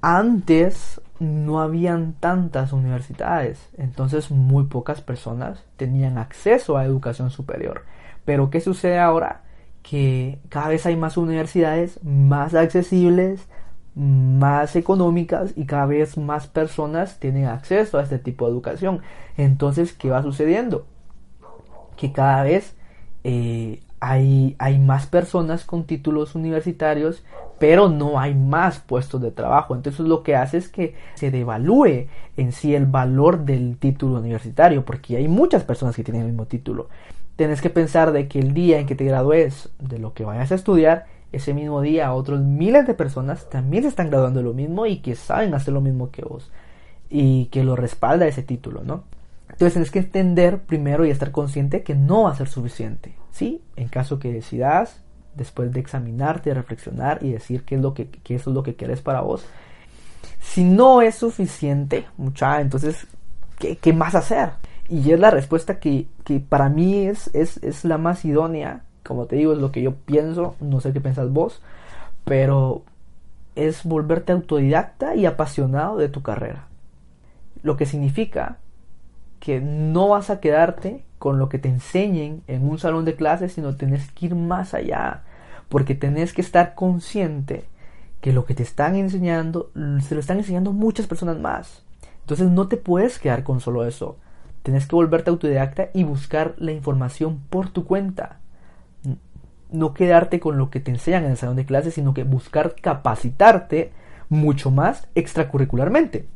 Antes 0.00 1.00
no 1.18 1.60
habían 1.60 2.14
tantas 2.14 2.72
universidades, 2.72 3.68
entonces 3.78 4.30
muy 4.30 4.64
pocas 4.64 5.00
personas 5.00 5.64
tenían 5.76 6.18
acceso 6.18 6.76
a 6.76 6.84
educación 6.84 7.30
superior. 7.30 7.84
Pero 8.24 8.50
¿qué 8.50 8.60
sucede 8.60 8.98
ahora? 8.98 9.42
Que 9.82 10.40
cada 10.48 10.68
vez 10.68 10.86
hay 10.86 10.96
más 10.96 11.16
universidades 11.16 12.02
más 12.02 12.54
accesibles, 12.54 13.48
más 13.94 14.74
económicas 14.76 15.52
y 15.56 15.66
cada 15.66 15.86
vez 15.86 16.16
más 16.16 16.46
personas 16.46 17.18
tienen 17.18 17.46
acceso 17.46 17.98
a 17.98 18.02
este 18.02 18.18
tipo 18.18 18.46
de 18.46 18.52
educación. 18.52 19.02
Entonces, 19.36 19.92
¿qué 19.92 20.10
va 20.10 20.22
sucediendo? 20.22 20.86
Que 21.96 22.12
cada 22.12 22.42
vez 22.42 22.74
eh, 23.24 23.80
hay, 24.00 24.56
hay 24.58 24.78
más 24.78 25.06
personas 25.06 25.64
con 25.64 25.84
títulos 25.84 26.34
universitarios, 26.34 27.22
pero 27.58 27.88
no 27.88 28.18
hay 28.18 28.34
más 28.34 28.80
puestos 28.80 29.20
de 29.20 29.30
trabajo. 29.30 29.76
Entonces 29.76 30.00
lo 30.00 30.24
que 30.24 30.34
hace 30.34 30.58
es 30.58 30.68
que 30.68 30.96
se 31.14 31.30
devalúe 31.30 32.08
en 32.36 32.50
sí 32.50 32.74
el 32.74 32.86
valor 32.86 33.44
del 33.44 33.76
título 33.76 34.18
universitario, 34.18 34.84
porque 34.84 35.16
hay 35.16 35.28
muchas 35.28 35.62
personas 35.62 35.94
que 35.94 36.02
tienen 36.02 36.22
el 36.22 36.28
mismo 36.28 36.46
título. 36.46 36.88
Tienes 37.36 37.60
que 37.60 37.70
pensar 37.70 38.10
de 38.10 38.26
que 38.26 38.40
el 38.40 38.54
día 38.54 38.80
en 38.80 38.86
que 38.86 38.96
te 38.96 39.04
gradúes 39.04 39.68
de 39.78 40.00
lo 40.00 40.12
que 40.14 40.24
vayas 40.24 40.50
a 40.50 40.56
estudiar, 40.56 41.06
ese 41.32 41.54
mismo 41.54 41.80
día 41.80 42.12
otros 42.12 42.40
miles 42.40 42.86
de 42.86 42.94
personas 42.94 43.48
también 43.48 43.82
se 43.82 43.88
están 43.88 44.10
graduando 44.10 44.42
lo 44.42 44.52
mismo 44.52 44.86
y 44.86 44.98
que 44.98 45.16
saben 45.16 45.54
hacer 45.54 45.74
lo 45.74 45.80
mismo 45.80 46.10
que 46.10 46.22
vos 46.22 46.50
y 47.08 47.46
que 47.46 47.64
lo 47.64 47.74
respalda 47.74 48.26
ese 48.26 48.42
título, 48.42 48.82
¿no? 48.84 49.04
Entonces 49.50 49.74
tienes 49.74 49.90
que 49.90 49.98
entender 49.98 50.62
primero 50.62 51.04
y 51.04 51.10
estar 51.10 51.30
consciente 51.30 51.82
que 51.82 51.94
no 51.94 52.22
va 52.22 52.30
a 52.30 52.36
ser 52.36 52.48
suficiente, 52.48 53.14
¿sí? 53.30 53.62
En 53.76 53.88
caso 53.88 54.18
que 54.18 54.32
decidas, 54.32 55.02
después 55.34 55.72
de 55.72 55.80
examinarte, 55.80 56.54
reflexionar 56.54 57.18
y 57.22 57.32
decir 57.32 57.64
qué 57.64 57.74
es 57.74 57.80
lo 57.82 57.92
que, 57.92 58.08
es 58.28 58.46
lo 58.46 58.62
que 58.62 58.76
quieres 58.76 59.02
para 59.02 59.20
vos. 59.20 59.44
Si 60.40 60.64
no 60.64 61.02
es 61.02 61.16
suficiente, 61.16 62.06
mucha, 62.16 62.60
entonces, 62.60 63.06
¿qué, 63.58 63.76
¿qué, 63.76 63.92
más 63.92 64.14
hacer? 64.14 64.50
Y 64.88 65.12
es 65.12 65.20
la 65.20 65.30
respuesta 65.30 65.78
que, 65.78 66.06
que 66.24 66.40
para 66.40 66.68
mí 66.68 67.06
es, 67.06 67.30
es, 67.34 67.58
es 67.58 67.84
la 67.84 67.98
más 67.98 68.24
idónea 68.24 68.84
como 69.04 69.26
te 69.26 69.36
digo, 69.36 69.52
es 69.52 69.58
lo 69.58 69.72
que 69.72 69.82
yo 69.82 69.94
pienso, 69.94 70.56
no 70.60 70.80
sé 70.80 70.92
qué 70.92 71.00
piensas 71.00 71.30
vos, 71.30 71.60
pero 72.24 72.82
es 73.54 73.84
volverte 73.84 74.32
autodidacta 74.32 75.14
y 75.14 75.26
apasionado 75.26 75.96
de 75.96 76.08
tu 76.08 76.22
carrera. 76.22 76.66
Lo 77.62 77.76
que 77.76 77.86
significa 77.86 78.58
que 79.40 79.60
no 79.60 80.08
vas 80.08 80.30
a 80.30 80.40
quedarte 80.40 81.04
con 81.18 81.38
lo 81.38 81.48
que 81.48 81.58
te 81.58 81.68
enseñen 81.68 82.42
en 82.46 82.68
un 82.68 82.78
salón 82.78 83.04
de 83.04 83.16
clases, 83.16 83.52
sino 83.52 83.76
tenés 83.76 84.10
que 84.12 84.26
ir 84.26 84.34
más 84.34 84.74
allá, 84.74 85.22
porque 85.68 85.94
tenés 85.94 86.32
que 86.32 86.40
estar 86.40 86.74
consciente 86.74 87.64
que 88.20 88.32
lo 88.32 88.44
que 88.44 88.54
te 88.54 88.62
están 88.62 88.94
enseñando 88.94 89.70
se 90.00 90.14
lo 90.14 90.20
están 90.20 90.38
enseñando 90.38 90.72
muchas 90.72 91.06
personas 91.06 91.38
más. 91.38 91.82
Entonces 92.20 92.48
no 92.50 92.68
te 92.68 92.76
puedes 92.76 93.18
quedar 93.18 93.42
con 93.42 93.60
solo 93.60 93.84
eso. 93.84 94.16
Tenés 94.62 94.86
que 94.86 94.94
volverte 94.94 95.30
autodidacta 95.30 95.88
y 95.92 96.04
buscar 96.04 96.54
la 96.58 96.70
información 96.70 97.40
por 97.50 97.68
tu 97.68 97.84
cuenta 97.84 98.38
no 99.72 99.94
quedarte 99.94 100.38
con 100.38 100.58
lo 100.58 100.70
que 100.70 100.80
te 100.80 100.90
enseñan 100.90 101.24
en 101.24 101.32
el 101.32 101.36
salón 101.36 101.56
de 101.56 101.66
clases, 101.66 101.94
sino 101.94 102.14
que 102.14 102.24
buscar 102.24 102.74
capacitarte 102.74 103.92
mucho 104.28 104.70
más 104.70 105.08
extracurricularmente. 105.14 106.26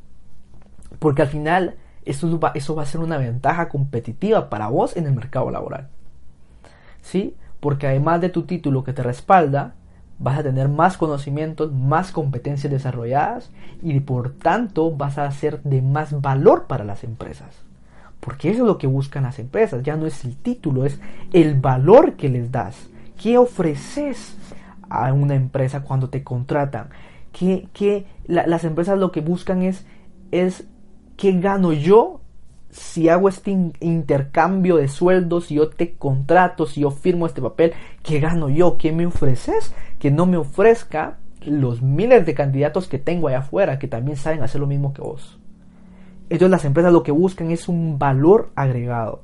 Porque 0.98 1.22
al 1.22 1.28
final 1.28 1.76
eso 2.04 2.38
va, 2.38 2.52
eso 2.54 2.74
va 2.74 2.82
a 2.82 2.86
ser 2.86 3.00
una 3.00 3.18
ventaja 3.18 3.68
competitiva 3.68 4.48
para 4.48 4.68
vos 4.68 4.96
en 4.96 5.06
el 5.06 5.14
mercado 5.14 5.50
laboral. 5.50 5.88
¿Sí? 7.02 7.36
Porque 7.60 7.86
además 7.86 8.20
de 8.20 8.30
tu 8.30 8.42
título 8.42 8.84
que 8.84 8.92
te 8.92 9.02
respalda, 9.02 9.74
vas 10.18 10.38
a 10.38 10.42
tener 10.42 10.68
más 10.68 10.96
conocimientos, 10.96 11.72
más 11.72 12.12
competencias 12.12 12.72
desarrolladas 12.72 13.50
y 13.82 14.00
por 14.00 14.32
tanto 14.32 14.90
vas 14.90 15.18
a 15.18 15.30
ser 15.30 15.62
de 15.62 15.82
más 15.82 16.20
valor 16.20 16.66
para 16.66 16.84
las 16.84 17.04
empresas. 17.04 17.64
Porque 18.20 18.50
eso 18.50 18.62
es 18.62 18.66
lo 18.66 18.78
que 18.78 18.86
buscan 18.86 19.24
las 19.24 19.38
empresas, 19.38 19.82
ya 19.82 19.96
no 19.96 20.06
es 20.06 20.24
el 20.24 20.36
título, 20.36 20.86
es 20.86 20.98
el 21.32 21.54
valor 21.60 22.14
que 22.14 22.28
les 22.28 22.50
das 22.50 22.88
¿Qué 23.20 23.38
ofreces 23.38 24.36
a 24.88 25.12
una 25.12 25.34
empresa 25.34 25.82
cuando 25.82 26.10
te 26.10 26.22
contratan? 26.22 26.90
¿Qué, 27.32 28.06
las 28.26 28.64
empresas 28.64 28.98
lo 28.98 29.12
que 29.12 29.20
buscan 29.20 29.62
es, 29.62 29.86
es 30.30 30.66
qué 31.16 31.32
gano 31.32 31.72
yo 31.72 32.20
si 32.70 33.08
hago 33.08 33.28
este 33.28 33.50
intercambio 33.80 34.76
de 34.76 34.88
sueldos, 34.88 35.46
si 35.46 35.54
yo 35.54 35.68
te 35.68 35.94
contrato, 35.94 36.66
si 36.66 36.82
yo 36.82 36.90
firmo 36.90 37.26
este 37.26 37.40
papel, 37.40 37.72
¿qué 38.02 38.20
gano 38.20 38.50
yo? 38.50 38.76
¿Qué 38.76 38.92
me 38.92 39.06
ofreces? 39.06 39.74
Que 39.98 40.10
no 40.10 40.26
me 40.26 40.36
ofrezca 40.36 41.18
los 41.40 41.80
miles 41.80 42.26
de 42.26 42.34
candidatos 42.34 42.88
que 42.88 42.98
tengo 42.98 43.28
allá 43.28 43.38
afuera 43.38 43.78
que 43.78 43.88
también 43.88 44.16
saben 44.16 44.42
hacer 44.42 44.60
lo 44.60 44.66
mismo 44.66 44.92
que 44.92 45.02
vos. 45.02 45.38
Entonces 46.28 46.50
las 46.50 46.64
empresas 46.64 46.92
lo 46.92 47.02
que 47.02 47.12
buscan 47.12 47.50
es 47.50 47.68
un 47.68 47.98
valor 47.98 48.50
agregado. 48.56 49.22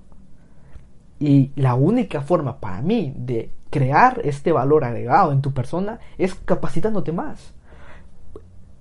Y 1.18 1.50
la 1.56 1.74
única 1.74 2.22
forma 2.22 2.58
para 2.58 2.80
mí 2.80 3.12
de 3.16 3.50
crear 3.72 4.20
este 4.22 4.52
valor 4.52 4.84
agregado 4.84 5.32
en 5.32 5.40
tu 5.40 5.52
persona 5.52 5.98
es 6.18 6.34
capacitándote 6.34 7.10
más. 7.10 7.54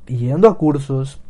Yendo 0.05 0.50
a 0.50 0.57
cursos, 0.57 1.21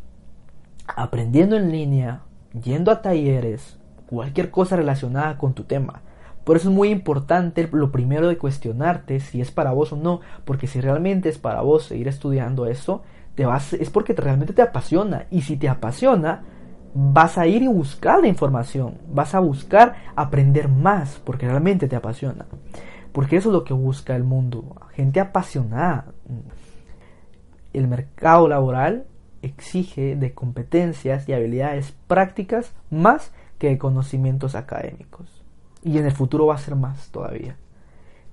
aprendiendo 0.88 1.56
en 1.56 1.72
línea, 1.72 2.24
yendo 2.60 2.92
a 2.92 3.04
talleres, 3.04 3.78
cualquier 4.08 4.50
cosa 4.50 4.76
relacionada 4.76 5.38
con 5.38 5.54
tu 5.54 5.64
tema. 5.64 6.02
Por 6.44 6.58
eso 6.58 6.70
es 6.70 6.76
muy 6.76 6.90
importante 6.90 7.70
lo 7.72 7.92
primero 7.92 8.28
de 8.28 8.40
cuestionarte 8.40 9.20
si 9.20 9.42
es 9.42 9.52
para 9.52 9.72
vos 9.74 9.94
o 9.94 9.96
no, 9.96 10.22
porque 10.44 10.66
si 10.66 10.82
realmente 10.82 11.30
es 11.30 11.38
para 11.38 11.62
vos 11.62 11.86
seguir 11.86 12.08
estudiando 12.08 12.66
eso, 12.66 13.04
te 13.36 13.46
vas, 13.46 13.74
es 13.74 13.92
porque 13.92 14.14
realmente 14.14 14.54
te 14.54 14.64
apasiona. 14.64 15.28
Y 15.30 15.44
si 15.44 15.56
te 15.56 15.70
apasiona, 15.70 16.42
vas 16.96 17.38
a 17.38 17.46
ir 17.46 17.62
y 17.62 17.68
buscar 17.68 18.22
la 18.22 18.28
información, 18.28 18.98
vas 19.08 19.36
a 19.36 19.40
buscar 19.40 19.98
aprender 20.16 20.68
más, 20.68 21.22
porque 21.24 21.46
realmente 21.46 21.88
te 21.88 21.96
apasiona. 21.96 22.48
Porque 23.12 23.38
eso 23.38 23.50
es 23.50 23.54
lo 23.54 23.64
que 23.64 23.74
busca 23.74 24.16
el 24.16 24.24
mundo, 24.24 24.76
gente 24.94 25.20
apasionada. 25.20 26.06
El 27.74 27.88
mercado 27.88 28.48
laboral 28.48 29.06
exige 29.42 30.16
de 30.16 30.34
competencias 30.34 31.28
y 31.28 31.34
habilidades 31.34 31.94
prácticas 32.08 32.74
más 32.90 33.32
que 33.58 33.70
de 33.70 33.78
conocimientos 33.78 34.56
académicos. 34.56 35.44
Y 35.84 35.98
en 35.98 36.06
el 36.06 36.12
futuro 36.12 36.48
va 36.48 36.56
a 36.56 36.60
ser 36.60 36.76
más 36.76 37.10
todavía. 37.10 37.58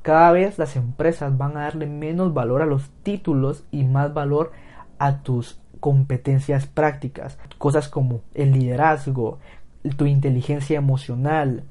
Cada 0.02 0.32
vez 0.32 0.58
las 0.58 0.76
empresas 0.76 1.36
van 1.36 1.56
a 1.56 1.62
darle 1.62 1.86
menos 1.86 2.32
valor 2.32 2.62
a 2.62 2.66
los 2.66 2.90
títulos 3.02 3.64
y 3.70 3.84
más 3.84 4.14
valor 4.14 4.52
a 4.98 5.22
tus 5.22 5.60
competencias 5.80 6.66
prácticas. 6.66 7.38
Cosas 7.58 7.88
como 7.88 8.22
el 8.34 8.52
liderazgo, 8.52 9.38
tu 9.96 10.06
inteligencia 10.06 10.78
emocional, 10.78 11.64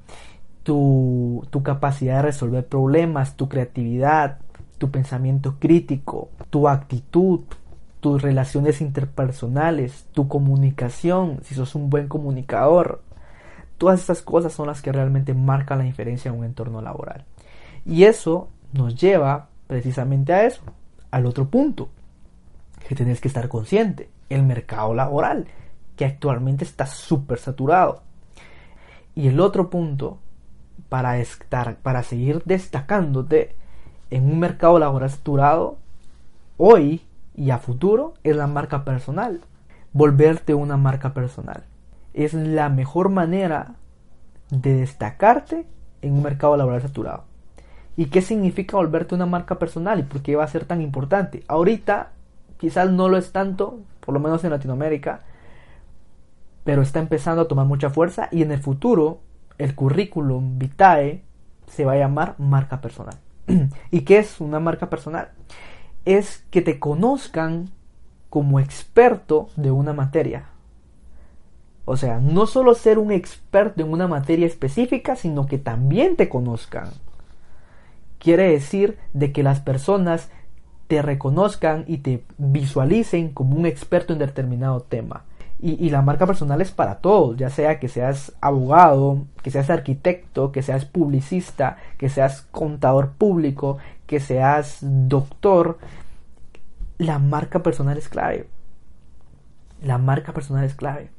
tu, 0.68 1.62
capacidad 1.64 2.18
de 2.18 2.24
resolver 2.24 2.68
problemas, 2.68 3.38
tu 3.38 3.48
creatividad, 3.48 4.40
tu 4.78 4.92
pensamiento 4.92 5.56
crítico, 5.60 6.28
tu 6.50 6.68
actitud, 6.68 7.40
tus 8.02 8.22
relaciones 8.22 8.82
interpersonales, 8.82 10.08
tu 10.12 10.28
comunicación, 10.28 11.40
si 11.44 11.56
sos 11.56 11.74
un 11.74 11.90
buen 11.90 12.10
comunicador. 12.10 13.02
Todas 13.78 14.02
estas 14.02 14.22
cosas 14.22 14.52
son 14.52 14.68
las 14.68 14.82
que 14.82 14.92
realmente 14.92 15.34
marcan 15.34 15.78
la 15.78 15.86
diferencia 15.86 16.30
en 16.30 16.38
un 16.38 16.44
entorno 16.44 16.82
laboral. 16.82 17.24
Y 17.86 18.04
eso 18.04 18.50
nos 18.74 18.96
lleva 18.96 19.48
precisamente 19.68 20.34
a 20.34 20.44
eso, 20.44 20.64
al 21.12 21.26
otro 21.28 21.48
punto, 21.48 21.88
que 22.90 22.94
tenés 22.94 23.22
que 23.22 23.30
estar 23.30 23.48
consciente, 23.48 24.10
el 24.30 24.44
mercado 24.44 24.94
laboral, 24.94 25.48
que 25.96 26.04
actualmente 26.04 26.66
está 26.66 26.88
súper 26.88 27.40
saturado. 27.40 28.02
Y 29.16 29.30
el 29.30 29.40
otro 29.40 29.70
punto 29.70 30.20
para, 30.90 31.20
estar, 31.20 31.78
para 31.78 32.04
seguir 32.04 32.42
destacándote 32.46 33.56
en 34.10 34.26
un 34.32 34.40
mercado 34.40 34.80
laboral 34.80 35.10
saturado, 35.10 35.78
hoy 36.58 37.02
y 37.36 37.52
a 37.52 37.60
futuro, 37.60 38.14
es 38.24 38.36
la 38.36 38.48
marca 38.48 38.84
personal. 38.84 39.42
Volverte 39.94 40.54
una 40.54 40.78
marca 40.78 41.14
personal. 41.14 41.64
Es 42.14 42.34
la 42.34 42.70
mejor 42.70 43.10
manera 43.10 43.76
de 44.50 44.76
destacarte 44.76 45.66
en 46.02 46.14
un 46.14 46.24
mercado 46.24 46.58
laboral 46.58 46.82
saturado. 46.82 47.26
¿Y 47.96 48.06
qué 48.06 48.22
significa 48.22 48.78
volverte 48.78 49.16
una 49.16 49.26
marca 49.26 49.60
personal 49.60 50.00
y 50.00 50.04
por 50.04 50.22
qué 50.22 50.36
va 50.36 50.44
a 50.44 50.48
ser 50.48 50.66
tan 50.66 50.82
importante? 50.82 51.44
Ahorita 51.48 52.12
quizás 52.58 52.90
no 52.92 53.10
lo 53.10 53.18
es 53.18 53.32
tanto, 53.32 53.80
por 54.00 54.14
lo 54.14 54.20
menos 54.20 54.44
en 54.44 54.52
Latinoamérica, 54.52 55.22
pero 56.64 56.82
está 56.82 57.00
empezando 57.00 57.42
a 57.42 57.48
tomar 57.48 57.66
mucha 57.66 57.90
fuerza 57.90 58.30
y 58.32 58.42
en 58.42 58.52
el 58.52 58.60
futuro 58.60 59.20
el 59.58 59.76
currículum 59.76 60.60
vitae 60.60 61.24
se 61.68 61.86
va 61.86 61.94
a 61.94 61.98
llamar 61.98 62.36
marca 62.38 62.82
personal. 62.82 63.18
¿Y 63.92 64.02
qué 64.02 64.20
es 64.20 64.40
una 64.40 64.60
marca 64.60 64.90
personal? 64.90 65.32
Es 66.06 66.46
que 66.52 66.62
te 66.62 66.80
conozcan 66.80 67.70
como 68.30 68.60
experto 68.60 69.50
de 69.56 69.72
una 69.72 69.94
materia. 69.94 70.46
O 71.86 71.96
sea, 71.96 72.20
no 72.20 72.48
solo 72.48 72.76
ser 72.76 73.00
un 73.00 73.12
experto 73.12 73.82
en 73.82 73.92
una 73.92 74.08
materia 74.08 74.46
específica, 74.46 75.16
sino 75.16 75.46
que 75.46 75.58
también 75.58 76.16
te 76.18 76.28
conozcan. 76.28 76.90
Quiere 78.20 78.52
decir 78.52 78.98
de 79.14 79.32
que 79.32 79.44
las 79.44 79.62
personas 79.62 80.30
te 80.88 81.02
reconozcan 81.02 81.86
y 81.88 82.00
te 82.00 82.24
visualicen 82.38 83.32
como 83.32 83.56
un 83.56 83.66
experto 83.66 84.14
en 84.14 84.20
determinado 84.20 84.82
tema. 84.82 85.24
Y, 85.60 85.90
la 85.90 86.04
marca 86.04 86.28
personal 86.28 86.62
es 86.62 86.70
para 86.70 87.00
todos, 87.00 87.36
ya 87.36 87.50
sea 87.50 87.80
que 87.80 87.88
seas 87.88 88.32
abogado, 88.42 89.26
que 89.42 89.50
seas 89.50 89.72
arquitecto, 89.72 90.52
que 90.52 90.62
seas 90.62 90.86
publicista, 90.86 91.78
que 91.98 92.10
seas 92.10 92.44
contador 92.52 93.14
público, 93.14 93.80
que 94.06 94.20
seas 94.20 94.78
doctor. 94.82 95.80
La 97.00 97.18
marca 97.18 97.64
personal 97.64 97.98
es 97.98 98.08
clave. 98.08 98.48
La 99.82 99.98
marca 99.98 100.32
personal 100.32 100.64
es 100.64 100.76
clave. 100.76 101.10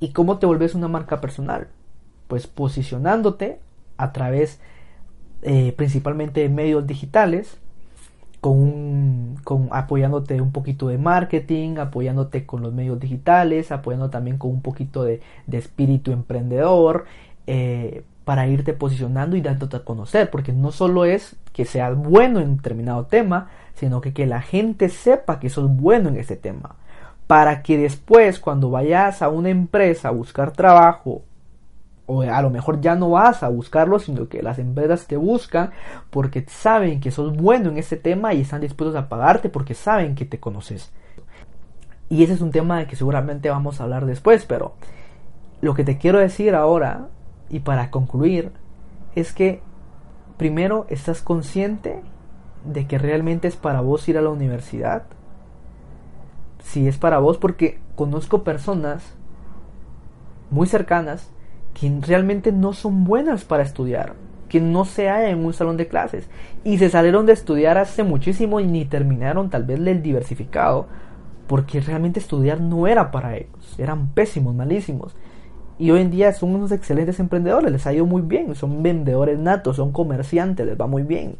¿Y 0.00 0.12
cómo 0.12 0.38
te 0.38 0.46
vuelves 0.46 0.74
una 0.74 0.88
marca 0.88 1.20
personal? 1.20 1.68
Pues 2.26 2.48
posicionándote 2.48 3.60
a 3.98 4.12
través 4.12 4.60
eh, 5.42 5.72
principalmente 5.76 6.40
de 6.40 6.48
medios 6.48 6.88
digitales, 6.88 7.58
con, 8.40 9.36
con, 9.44 9.68
apoyándote 9.72 10.40
un 10.40 10.52
poquito 10.52 10.88
de 10.88 10.98
marketing, 10.98 11.78
apoyándote 11.78 12.46
con 12.46 12.62
los 12.62 12.72
medios 12.72 13.00
digitales, 13.00 13.72
apoyando 13.72 14.10
también 14.10 14.38
con 14.38 14.50
un 14.50 14.62
poquito 14.62 15.04
de, 15.04 15.20
espíritu 15.50 16.12
emprendedor, 16.12 17.06
eh, 17.46 18.02
para 18.24 18.46
irte 18.46 18.74
posicionando 18.74 19.36
y 19.36 19.40
dándote 19.40 19.78
a 19.78 19.84
conocer, 19.84 20.30
porque 20.30 20.52
no 20.52 20.70
solo 20.70 21.04
es 21.04 21.36
que 21.52 21.64
seas 21.64 21.96
bueno 21.96 22.40
en 22.40 22.56
determinado 22.56 23.06
tema, 23.06 23.48
sino 23.74 24.00
que 24.00 24.12
que 24.12 24.26
la 24.26 24.42
gente 24.42 24.90
sepa 24.90 25.40
que 25.40 25.48
sos 25.48 25.70
bueno 25.70 26.10
en 26.10 26.16
ese 26.16 26.36
tema, 26.36 26.76
para 27.26 27.62
que 27.62 27.78
después 27.78 28.38
cuando 28.38 28.70
vayas 28.70 29.22
a 29.22 29.30
una 29.30 29.48
empresa 29.48 30.08
a 30.08 30.12
buscar 30.12 30.52
trabajo 30.52 31.22
o 32.08 32.22
a 32.22 32.40
lo 32.40 32.48
mejor 32.48 32.80
ya 32.80 32.96
no 32.96 33.10
vas 33.10 33.42
a 33.42 33.50
buscarlo, 33.50 33.98
sino 33.98 34.28
que 34.28 34.42
las 34.42 34.58
empresas 34.58 35.06
te 35.06 35.18
buscan 35.18 35.72
porque 36.08 36.42
saben 36.48 37.00
que 37.00 37.10
sos 37.10 37.36
bueno 37.36 37.68
en 37.68 37.76
ese 37.76 37.98
tema 37.98 38.32
y 38.32 38.40
están 38.40 38.62
dispuestos 38.62 38.96
a 38.96 39.10
pagarte 39.10 39.50
porque 39.50 39.74
saben 39.74 40.14
que 40.14 40.24
te 40.24 40.40
conoces. 40.40 40.90
Y 42.08 42.24
ese 42.24 42.32
es 42.32 42.40
un 42.40 42.50
tema 42.50 42.78
de 42.78 42.86
que 42.86 42.96
seguramente 42.96 43.50
vamos 43.50 43.78
a 43.78 43.84
hablar 43.84 44.06
después, 44.06 44.46
pero 44.46 44.72
lo 45.60 45.74
que 45.74 45.84
te 45.84 45.98
quiero 45.98 46.18
decir 46.18 46.54
ahora 46.54 47.08
y 47.50 47.60
para 47.60 47.90
concluir 47.90 48.52
es 49.14 49.34
que 49.34 49.60
primero 50.38 50.86
estás 50.88 51.20
consciente 51.20 52.00
de 52.64 52.86
que 52.86 52.96
realmente 52.96 53.48
es 53.48 53.56
para 53.56 53.82
vos 53.82 54.08
ir 54.08 54.16
a 54.16 54.22
la 54.22 54.30
universidad. 54.30 55.02
Si 56.62 56.88
es 56.88 56.96
para 56.96 57.18
vos 57.18 57.36
porque 57.36 57.80
conozco 57.96 58.44
personas 58.44 59.14
muy 60.50 60.66
cercanas 60.66 61.30
que 61.78 61.92
realmente 62.00 62.52
no 62.52 62.72
son 62.72 63.04
buenas 63.04 63.44
para 63.44 63.62
estudiar, 63.62 64.14
que 64.48 64.60
no 64.60 64.84
se 64.84 65.08
hallan 65.08 65.30
en 65.30 65.44
un 65.44 65.52
salón 65.52 65.76
de 65.76 65.88
clases 65.88 66.28
y 66.64 66.78
se 66.78 66.90
salieron 66.90 67.26
de 67.26 67.32
estudiar 67.32 67.78
hace 67.78 68.02
muchísimo 68.02 68.60
y 68.60 68.66
ni 68.66 68.84
terminaron 68.84 69.50
tal 69.50 69.64
vez 69.64 69.78
el 69.78 70.02
diversificado 70.02 70.88
porque 71.46 71.80
realmente 71.80 72.20
estudiar 72.20 72.60
no 72.60 72.86
era 72.86 73.10
para 73.10 73.36
ellos, 73.36 73.78
eran 73.78 74.08
pésimos, 74.08 74.54
malísimos. 74.54 75.16
Y 75.78 75.92
hoy 75.92 76.00
en 76.00 76.10
día 76.10 76.32
son 76.32 76.54
unos 76.54 76.72
excelentes 76.72 77.20
emprendedores, 77.20 77.70
les 77.70 77.86
ha 77.86 77.94
ido 77.94 78.04
muy 78.04 78.22
bien, 78.22 78.54
son 78.54 78.82
vendedores 78.82 79.38
natos, 79.38 79.76
son 79.76 79.92
comerciantes, 79.92 80.66
les 80.66 80.78
va 80.78 80.88
muy 80.88 81.04
bien. 81.04 81.36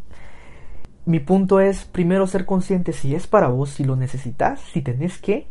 Mi 1.04 1.18
punto 1.20 1.58
es 1.60 1.84
primero 1.84 2.26
ser 2.26 2.46
consciente 2.46 2.92
si 2.92 3.14
es 3.14 3.26
para 3.26 3.48
vos, 3.48 3.70
si 3.70 3.84
lo 3.84 3.96
necesitas, 3.96 4.60
si 4.60 4.80
tenés 4.80 5.18
que. 5.18 5.46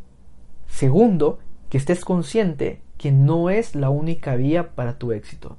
Segundo, 0.67 1.39
que 1.70 1.77
estés 1.77 2.06
consciente 2.06 2.82
que 2.98 3.12
no 3.12 3.50
es 3.50 3.75
la 3.75 3.89
única 3.89 4.36
vía 4.36 4.75
para 4.75 4.98
tu 4.98 5.12
éxito. 5.12 5.58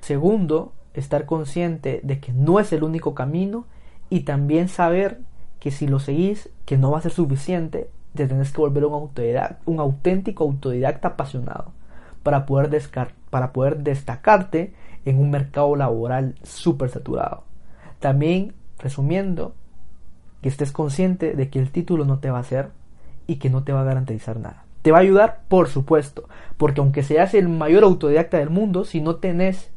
Segundo, 0.00 0.72
estar 0.94 1.26
consciente 1.26 2.00
de 2.02 2.20
que 2.20 2.32
no 2.32 2.60
es 2.60 2.72
el 2.72 2.82
único 2.82 3.14
camino 3.14 3.66
y 4.10 4.20
también 4.20 4.68
saber 4.68 5.20
que 5.60 5.70
si 5.70 5.86
lo 5.86 5.98
seguís, 5.98 6.50
que 6.64 6.78
no 6.78 6.90
va 6.90 6.98
a 6.98 7.02
ser 7.02 7.12
suficiente, 7.12 7.90
te 8.14 8.26
tenés 8.26 8.52
que 8.52 8.60
volver 8.60 8.84
un, 8.84 8.94
autodidacta, 8.94 9.58
un 9.66 9.80
auténtico 9.80 10.44
autodidacta 10.44 11.08
apasionado 11.08 11.72
para 12.22 12.46
poder, 12.46 12.82
para 13.30 13.52
poder 13.52 13.78
destacarte 13.78 14.72
en 15.04 15.18
un 15.18 15.30
mercado 15.30 15.76
laboral 15.76 16.34
súper 16.42 16.90
saturado. 16.90 17.44
También, 18.00 18.54
resumiendo, 18.78 19.54
que 20.42 20.48
estés 20.48 20.72
consciente 20.72 21.34
de 21.34 21.50
que 21.50 21.58
el 21.58 21.70
título 21.70 22.04
no 22.04 22.18
te 22.18 22.30
va 22.30 22.38
a 22.38 22.42
hacer 22.42 22.70
y 23.26 23.36
que 23.36 23.50
no 23.50 23.64
te 23.64 23.72
va 23.72 23.82
a 23.82 23.84
garantizar 23.84 24.38
nada. 24.38 24.67
¿Te 24.88 24.92
va 24.92 25.00
a 25.00 25.02
ayudar? 25.02 25.42
Por 25.48 25.68
supuesto, 25.68 26.30
porque 26.56 26.80
aunque 26.80 27.02
seas 27.02 27.34
el 27.34 27.50
mayor 27.50 27.84
autodidacta 27.84 28.38
del 28.38 28.48
mundo, 28.48 28.86
si 28.86 29.02
no 29.02 29.16
tenés 29.16 29.70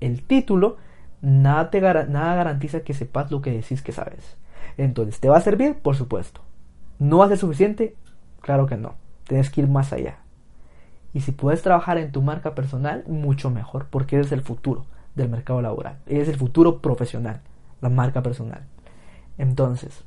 el 0.00 0.22
título, 0.22 0.78
nada, 1.20 1.68
te 1.68 1.82
nada 1.82 2.34
garantiza 2.34 2.80
que 2.80 2.94
sepas 2.94 3.30
lo 3.30 3.42
que 3.42 3.50
decís 3.50 3.82
que 3.82 3.92
sabes. 3.92 4.38
Entonces, 4.78 5.20
¿te 5.20 5.28
va 5.28 5.36
a 5.36 5.42
servir? 5.42 5.74
Por 5.74 5.96
supuesto. 5.96 6.40
¿No 6.98 7.18
va 7.18 7.26
a 7.26 7.28
ser 7.28 7.36
suficiente? 7.36 7.94
Claro 8.40 8.64
que 8.64 8.78
no. 8.78 8.94
Tienes 9.24 9.50
que 9.50 9.60
ir 9.60 9.68
más 9.68 9.92
allá. 9.92 10.20
Y 11.12 11.20
si 11.20 11.32
puedes 11.32 11.60
trabajar 11.60 11.98
en 11.98 12.10
tu 12.10 12.22
marca 12.22 12.54
personal, 12.54 13.04
mucho 13.06 13.50
mejor, 13.50 13.88
porque 13.90 14.16
eres 14.16 14.32
el 14.32 14.40
futuro 14.40 14.86
del 15.14 15.28
mercado 15.28 15.60
laboral. 15.60 15.98
Eres 16.06 16.28
el 16.28 16.36
futuro 16.36 16.78
profesional, 16.80 17.42
la 17.82 17.90
marca 17.90 18.22
personal. 18.22 18.62
Entonces, 19.36 20.04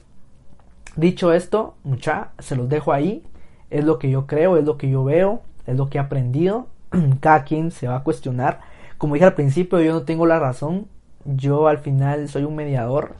dicho 0.95 1.31
esto, 1.31 1.75
mucha, 1.83 2.31
se 2.39 2.55
los 2.55 2.67
dejo 2.67 2.91
ahí 2.91 3.23
es 3.69 3.85
lo 3.85 3.99
que 3.99 4.09
yo 4.09 4.27
creo, 4.27 4.57
es 4.57 4.65
lo 4.65 4.77
que 4.77 4.89
yo 4.89 5.03
veo, 5.03 5.41
es 5.65 5.75
lo 5.75 5.89
que 5.89 5.97
he 5.97 6.01
aprendido. 6.01 6.67
Cada 7.19 7.43
quien 7.43 7.71
se 7.71 7.87
va 7.87 7.97
a 7.97 8.03
cuestionar. 8.03 8.61
Como 8.97 9.13
dije 9.13 9.25
al 9.25 9.35
principio, 9.35 9.79
yo 9.81 9.93
no 9.93 10.03
tengo 10.03 10.25
la 10.25 10.39
razón. 10.39 10.87
Yo 11.25 11.67
al 11.67 11.79
final 11.79 12.29
soy 12.29 12.43
un 12.43 12.55
mediador 12.55 13.15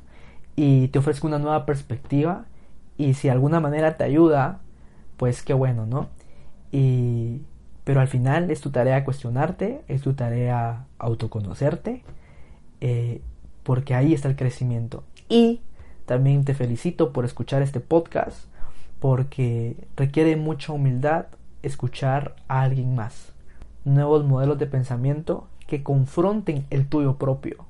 y 0.56 0.88
te 0.90 1.00
ofrezco 1.00 1.28
una 1.28 1.40
nueva 1.40 1.66
perspectiva. 1.66 2.46
Y 2.98 3.14
si 3.14 3.28
de 3.28 3.34
alguna 3.34 3.60
manera 3.60 3.98
te 3.98 4.04
ayuda, 4.04 4.60
pues 5.18 5.44
qué 5.44 5.54
bueno, 5.54 5.86
¿no? 5.86 6.08
Y, 6.72 7.42
pero 7.84 8.02
al 8.02 8.08
final 8.08 8.50
es 8.50 8.62
tu 8.62 8.72
tarea 8.72 9.04
cuestionarte, 9.04 9.82
es 9.88 10.02
tu 10.02 10.14
tarea 10.14 10.86
autoconocerte, 10.98 12.04
eh, 12.82 13.22
porque 13.64 13.94
ahí 13.94 14.14
está 14.14 14.30
el 14.30 14.36
crecimiento. 14.36 15.04
Y 15.30 15.62
también 16.06 16.46
te 16.46 16.54
felicito 16.54 17.12
por 17.14 17.26
escuchar 17.26 17.62
este 17.62 17.80
podcast 17.80 18.46
porque 19.00 19.76
requiere 19.96 20.36
mucha 20.36 20.74
humildad 20.74 21.28
escuchar 21.64 22.36
a 22.48 22.62
alguien 22.62 22.96
más. 22.96 23.34
Nuevos 23.86 24.26
modelos 24.26 24.58
de 24.58 24.68
pensamiento 24.68 25.48
que 25.68 25.84
confronten 25.84 26.66
el 26.70 26.88
tuyo 26.88 27.18
propio. 27.18 27.66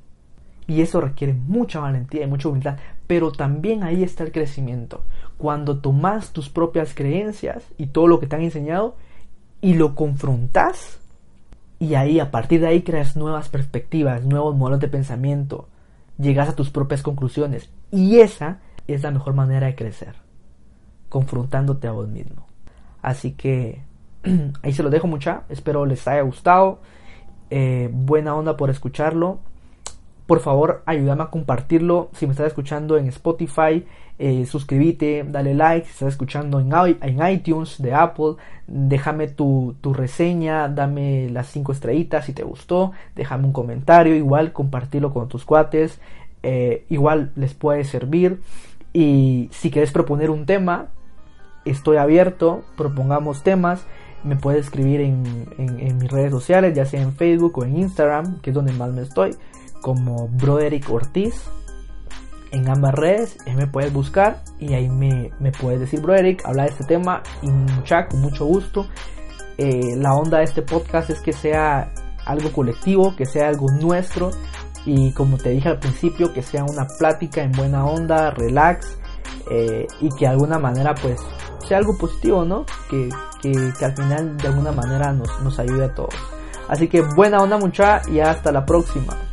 Y 0.68 0.82
eso 0.82 1.00
requiere 1.00 1.34
mucha 1.34 1.80
valentía 1.80 2.24
y 2.24 2.28
mucha 2.28 2.50
humildad. 2.50 2.78
Pero 3.08 3.32
también 3.32 3.84
ahí 3.84 4.04
está 4.04 4.24
el 4.24 4.32
crecimiento. 4.32 5.04
Cuando 5.38 5.80
tomas 5.80 6.32
tus 6.32 6.50
propias 6.50 6.94
creencias 6.94 7.64
y 7.78 7.88
todo 7.88 8.08
lo 8.08 8.20
que 8.20 8.28
te 8.28 8.36
han 8.36 8.42
enseñado 8.42 8.96
y 9.62 9.76
lo 9.76 9.96
confrontas. 9.96 11.00
Y 11.80 11.94
ahí, 11.94 12.20
a 12.20 12.32
partir 12.32 12.60
de 12.62 12.68
ahí, 12.68 12.82
creas 12.82 13.16
nuevas 13.16 13.50
perspectivas, 13.50 14.24
nuevos 14.26 14.56
modelos 14.56 14.80
de 14.80 14.88
pensamiento. 14.88 15.68
Llegas 16.18 16.50
a 16.50 16.56
tus 16.56 16.70
propias 16.70 17.04
conclusiones. 17.04 17.70
Y 17.92 18.20
esa 18.20 18.60
es 18.88 19.04
la 19.04 19.12
mejor 19.12 19.36
manera 19.36 19.68
de 19.68 19.76
crecer 19.76 20.27
confrontándote 21.10 21.88
a 21.88 21.92
vos 21.92 22.08
mismo. 22.08 22.46
Así 23.02 23.32
que 23.32 23.82
ahí 24.62 24.74
se 24.74 24.84
lo 24.84 24.90
dejo 24.90 25.08
mucha, 25.08 25.44
espero 25.50 25.86
les 25.86 26.08
haya 26.08 26.22
gustado. 26.22 26.80
Eh, 27.50 27.90
buena 27.92 28.36
onda 28.36 28.58
por 28.58 28.70
escucharlo. 28.70 29.40
Por 30.26 30.42
favor, 30.42 30.84
ayúdame 30.86 31.24
a 31.24 31.28
compartirlo. 31.28 32.10
Si 32.14 32.28
me 32.28 32.34
estás 32.34 32.48
escuchando 32.48 32.98
en 32.98 33.08
Spotify, 33.08 33.86
eh, 34.20 34.46
suscríbete, 34.46 35.26
dale 35.26 35.54
like. 35.54 35.86
Si 35.86 35.94
estás 35.94 36.10
escuchando 36.10 36.60
en, 36.60 37.32
iTunes 37.32 37.82
de 37.82 37.94
Apple, 37.94 38.36
déjame 38.68 39.30
tu, 39.30 39.74
reseña, 39.82 40.68
dame 40.68 41.30
las 41.30 41.48
5 41.48 41.72
estrellitas 41.72 42.26
si 42.26 42.34
te 42.34 42.44
gustó. 42.44 42.92
Déjame 43.16 43.46
un 43.46 43.54
comentario, 43.54 44.16
igual 44.16 44.52
compartirlo 44.52 45.14
con 45.14 45.30
tus 45.30 45.46
cuates. 45.46 46.02
Eh, 46.44 46.86
igual 46.90 47.32
les 47.38 47.54
puede 47.54 47.86
servir. 47.86 48.42
Y 48.92 49.48
si 49.54 49.72
quieres 49.72 49.94
proponer 49.94 50.30
un 50.30 50.46
tema, 50.46 50.88
estoy 51.70 51.98
abierto, 51.98 52.64
propongamos 52.76 53.44
temas. 53.44 53.86
Me 54.24 54.36
puedes 54.36 54.66
escribir 54.66 55.02
en, 55.02 55.22
mis 55.98 56.12
redes 56.12 56.32
sociales, 56.32 56.76
ya 56.76 56.86
sea 56.86 57.02
en 57.02 57.14
Facebook 57.14 57.58
o 57.58 57.64
en 57.64 57.78
Instagram, 57.78 58.42
que 58.42 58.50
es 58.50 58.54
donde 58.56 58.74
más 58.74 58.92
me 58.92 59.04
estoy, 59.04 59.36
como 59.82 60.28
Broderick 60.28 60.90
Ortiz. 60.90 61.44
En 62.52 62.68
ambas 62.70 62.96
redes 62.96 63.38
me 63.56 63.68
puedes 63.68 63.92
buscar 63.94 64.42
y 64.60 64.74
ahí 64.74 64.90
me, 64.90 65.32
puedes 65.60 65.80
decir, 65.80 66.02
Broderick, 66.02 66.46
habla 66.46 66.64
de 66.64 66.70
este 66.70 66.86
tema 66.86 67.22
y 67.42 67.50
mucha, 67.50 68.08
con 68.08 68.22
mucho 68.22 68.46
gusto. 68.46 68.88
Eh, 69.58 69.96
la 69.98 70.14
onda 70.14 70.40
de 70.40 70.46
este 70.46 70.62
podcast 70.62 71.10
es 71.10 71.22
que 71.22 71.34
sea 71.34 71.92
algo 72.26 72.52
colectivo, 72.52 73.16
que 73.16 73.26
sea 73.26 73.48
algo 73.50 73.68
nuestro 73.72 74.32
y 74.86 75.12
como 75.12 75.38
te 75.38 75.50
dije 75.50 75.70
al 75.70 75.80
principio, 75.80 76.34
que 76.34 76.42
sea 76.42 76.64
una 76.64 76.88
plática 76.98 77.42
en 77.44 77.52
buena 77.52 77.86
onda, 77.86 78.32
relax 78.32 78.98
eh, 79.50 79.88
y 80.02 80.10
que 80.10 80.26
de 80.26 80.28
alguna 80.28 80.60
manera 80.60 80.94
pues 80.96 81.20
sea 81.68 81.78
algo 81.78 81.98
positivo, 81.98 82.46
¿no? 82.46 82.66
Que, 82.90 83.10
que, 83.42 83.86
al 83.86 83.96
final 83.96 84.38
de 84.38 84.48
alguna 84.48 84.72
manera 84.72 85.12
nos, 85.14 85.30
nos 85.42 85.60
ayude 85.60 85.86
a 85.86 85.94
todos. 85.94 86.16
Así 86.68 86.88
que 86.88 87.02
buena 87.02 87.38
onda 87.38 87.58
mucha 87.58 88.02
y 88.10 88.20
hasta 88.20 88.52
la 88.52 88.66
próxima. 88.66 89.27